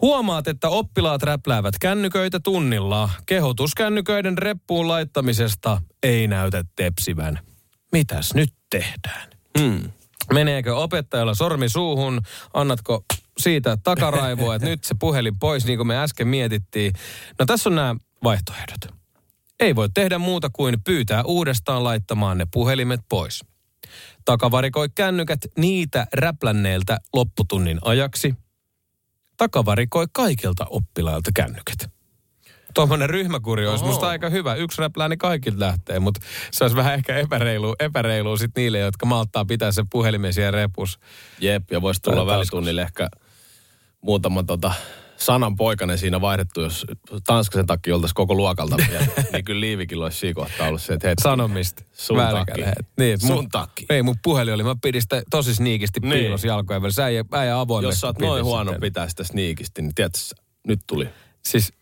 [0.04, 3.10] Huomaat, että oppilaat räpläävät kännyköitä tunnilla.
[3.26, 7.38] Kehotuskännyköiden reppuun laittamisesta ei näytä tepsivän.
[7.92, 9.28] Mitäs nyt tehdään?
[9.60, 9.90] Hmm.
[10.32, 12.20] Meneekö opettajalla sormi suuhun?
[12.54, 13.04] Annatko
[13.38, 16.92] siitä takaraivoa, että nyt se puhelin pois, niin kuin me äsken mietittiin?
[17.38, 18.94] No tässä on nämä vaihtoehdot.
[19.60, 23.44] Ei voi tehdä muuta kuin pyytää uudestaan laittamaan ne puhelimet pois.
[24.24, 28.34] Takavarikoi kännykät niitä räplänneeltä lopputunnin ajaksi.
[29.36, 31.94] Takavarikoi kaikilta oppilailta kännykät.
[32.74, 34.54] Tuommoinen ryhmäkuri olisi musta aika hyvä.
[34.54, 35.18] Yksi räplää, niin
[35.56, 36.20] lähtee, mutta
[36.50, 40.98] se olisi vähän ehkä epäreilu, epäreilu sit niille, jotka malttaa pitää sen puhelimen siellä repus.
[41.40, 43.08] Jep, ja voisi tulla välitunnille ehkä
[44.00, 44.72] muutama tota,
[45.24, 46.86] sanan poikainen siinä vaihdettu, jos
[47.26, 49.06] Tanskasen takia oltaisiin koko luokalta vielä.
[49.32, 51.22] niin kyllä Liivikin olisi siinä kohtaa ollut se, että hetki.
[51.22, 51.84] Sanomista.
[51.92, 52.72] Sun takia.
[52.98, 53.86] Niin, Sun mun, takia.
[53.90, 54.62] Ei, mun puhelin oli.
[54.62, 56.12] Mä pidin sitä tosi sniikisti Niin.
[56.12, 57.04] piilos jalkojen välissä.
[57.04, 60.18] Äijä, äijä avoimesti Jos sä oot noin huono pitää sitä sniikisti, niin tiedätkö,
[60.66, 61.08] nyt tuli.
[61.44, 61.72] Siis,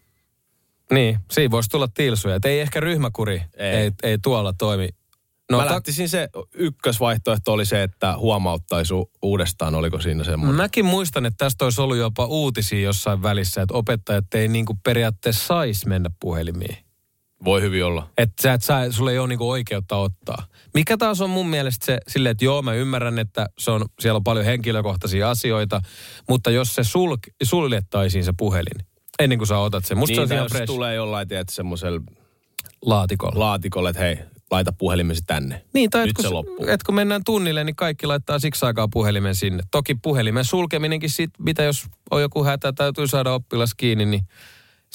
[0.92, 2.34] niin, siinä voisi tulla tilsuja.
[2.34, 3.76] Et ei ehkä ryhmäkuri Ei.
[3.76, 4.88] ei, ei tuolla toimi.
[5.50, 10.56] No, Mä lähtisin se, ykkösvaihtoehto oli se, että huomauttaisi uudestaan, oliko siinä semmoinen.
[10.56, 15.46] Mäkin muistan, että tästä olisi ollut jopa uutisia jossain välissä, että opettajat ei niinku periaatteessa
[15.46, 16.76] saisi mennä puhelimiin.
[17.44, 18.08] Voi hyvin olla.
[18.18, 20.46] Että sä et saa, sulla ei ole niinku oikeutta ottaa.
[20.74, 24.16] Mikä taas on mun mielestä se silleen, että joo, mä ymmärrän, että se on, siellä
[24.16, 25.80] on paljon henkilökohtaisia asioita,
[26.28, 28.86] mutta jos se sulk, suljettaisiin se puhelin,
[29.18, 29.98] ennen kuin sä otat sen.
[29.98, 32.00] Musta niin, se tai ihan fresh tulee jollain, tiedätkö, semmoisella
[32.82, 33.38] laatikolla.
[33.38, 34.18] laatikolla, että hei,
[34.52, 35.62] laita puhelimesi tänne.
[35.74, 36.66] Niin, tai Nyt et kun, se loppuu.
[36.68, 39.62] et kun mennään tunnille, niin kaikki laittaa siksi aikaa puhelimen sinne.
[39.70, 44.22] Toki puhelimen sulkeminenkin sit, mitä jos on joku hätä, täytyy saada oppilas kiinni, niin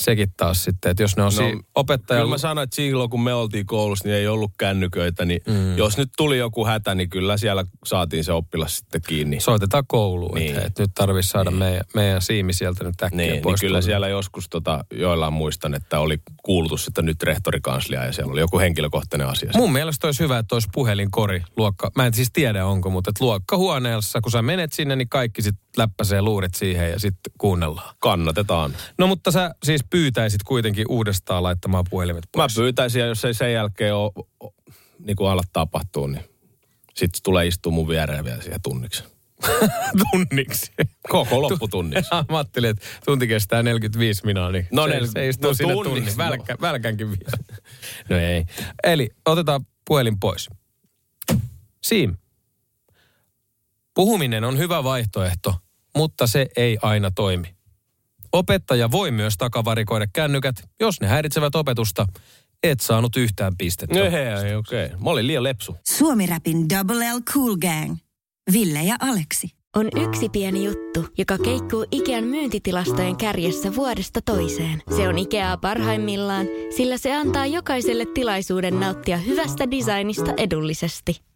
[0.02, 2.26] sekin taas sitten, että jos ne on no, si- opettajalla...
[2.26, 5.78] Kyllä mä sanoin, että silloin kun me oltiin koulussa, niin ei ollut kännyköitä, niin mm.
[5.78, 9.40] jos nyt tuli joku hätä, niin kyllä siellä saatiin se oppilas sitten kiinni.
[9.40, 10.46] Soitetaan kouluun, niin.
[10.46, 10.56] Niin.
[10.56, 11.60] että, että nyt tarvitsisi saada niin.
[11.60, 13.60] meidän, meidän siimi sieltä nyt äkkiä Niin, niin pois.
[13.60, 13.86] kyllä tuolta.
[13.86, 18.60] siellä joskus tota, joillain muistan, että oli kuulutus, että nyt rehtorikanslia ja siellä oli joku
[18.60, 19.52] henkilökohtainen asia.
[19.56, 21.92] Mun mielestä olisi hyvä, että olisi puhelinkori luokka.
[21.96, 25.68] Mä en siis tiedä onko, mutta että luokkahuoneessa, kun sä menet sinne, niin kaikki sitten
[25.78, 27.96] läppäsee luurit siihen ja sitten kuunnellaan.
[28.00, 28.74] Kannatetaan.
[28.98, 32.56] No mutta sä siis pyytäisit kuitenkin uudestaan laittamaan puhelimet Mä pois.
[32.56, 34.12] pyytäisin, ja jos ei sen jälkeen ole,
[34.44, 34.54] o-
[35.00, 36.24] niin kuin ala tapahtuu, niin
[36.96, 39.04] sitten tulee istua mun viereen vielä siihen tunniksi.
[40.12, 40.72] tunniksi.
[41.10, 42.10] Koko lopputunniksi.
[42.30, 45.74] Mä ajattelin, että tunti kestää 45 minuuttia, niin No se, nel- se istuu no sinne
[45.74, 46.18] tunniksi, tunniksi.
[46.18, 46.24] no.
[46.26, 47.38] Välkä, välkänkin vielä.
[48.10, 48.46] No ei.
[48.84, 50.50] Eli otetaan puhelin pois.
[51.84, 52.16] Siim.
[53.94, 55.56] Puhuminen on hyvä vaihtoehto,
[55.96, 57.57] mutta se ei aina toimi.
[58.32, 62.08] Opettaja voi myös takavarikoida kännykät, jos ne häiritsevät opetusta.
[62.64, 64.00] Et saanut yhtään pistettä.
[64.00, 64.86] No hei, okei.
[64.86, 64.98] Okay.
[65.04, 65.78] Mä olin liian lepsu.
[65.88, 67.98] Suomi-räpin Double L Cool Gang.
[68.54, 69.50] Ville ja Aleksi.
[69.76, 74.84] On yksi pieni juttu, joka keikkuu Ikean myyntitilastojen kärjessä vuodesta toiseen.
[74.96, 76.46] Se on Ikeaa parhaimmillaan,
[76.78, 81.27] sillä se antaa jokaiselle tilaisuuden nauttia hyvästä designista edullisesti.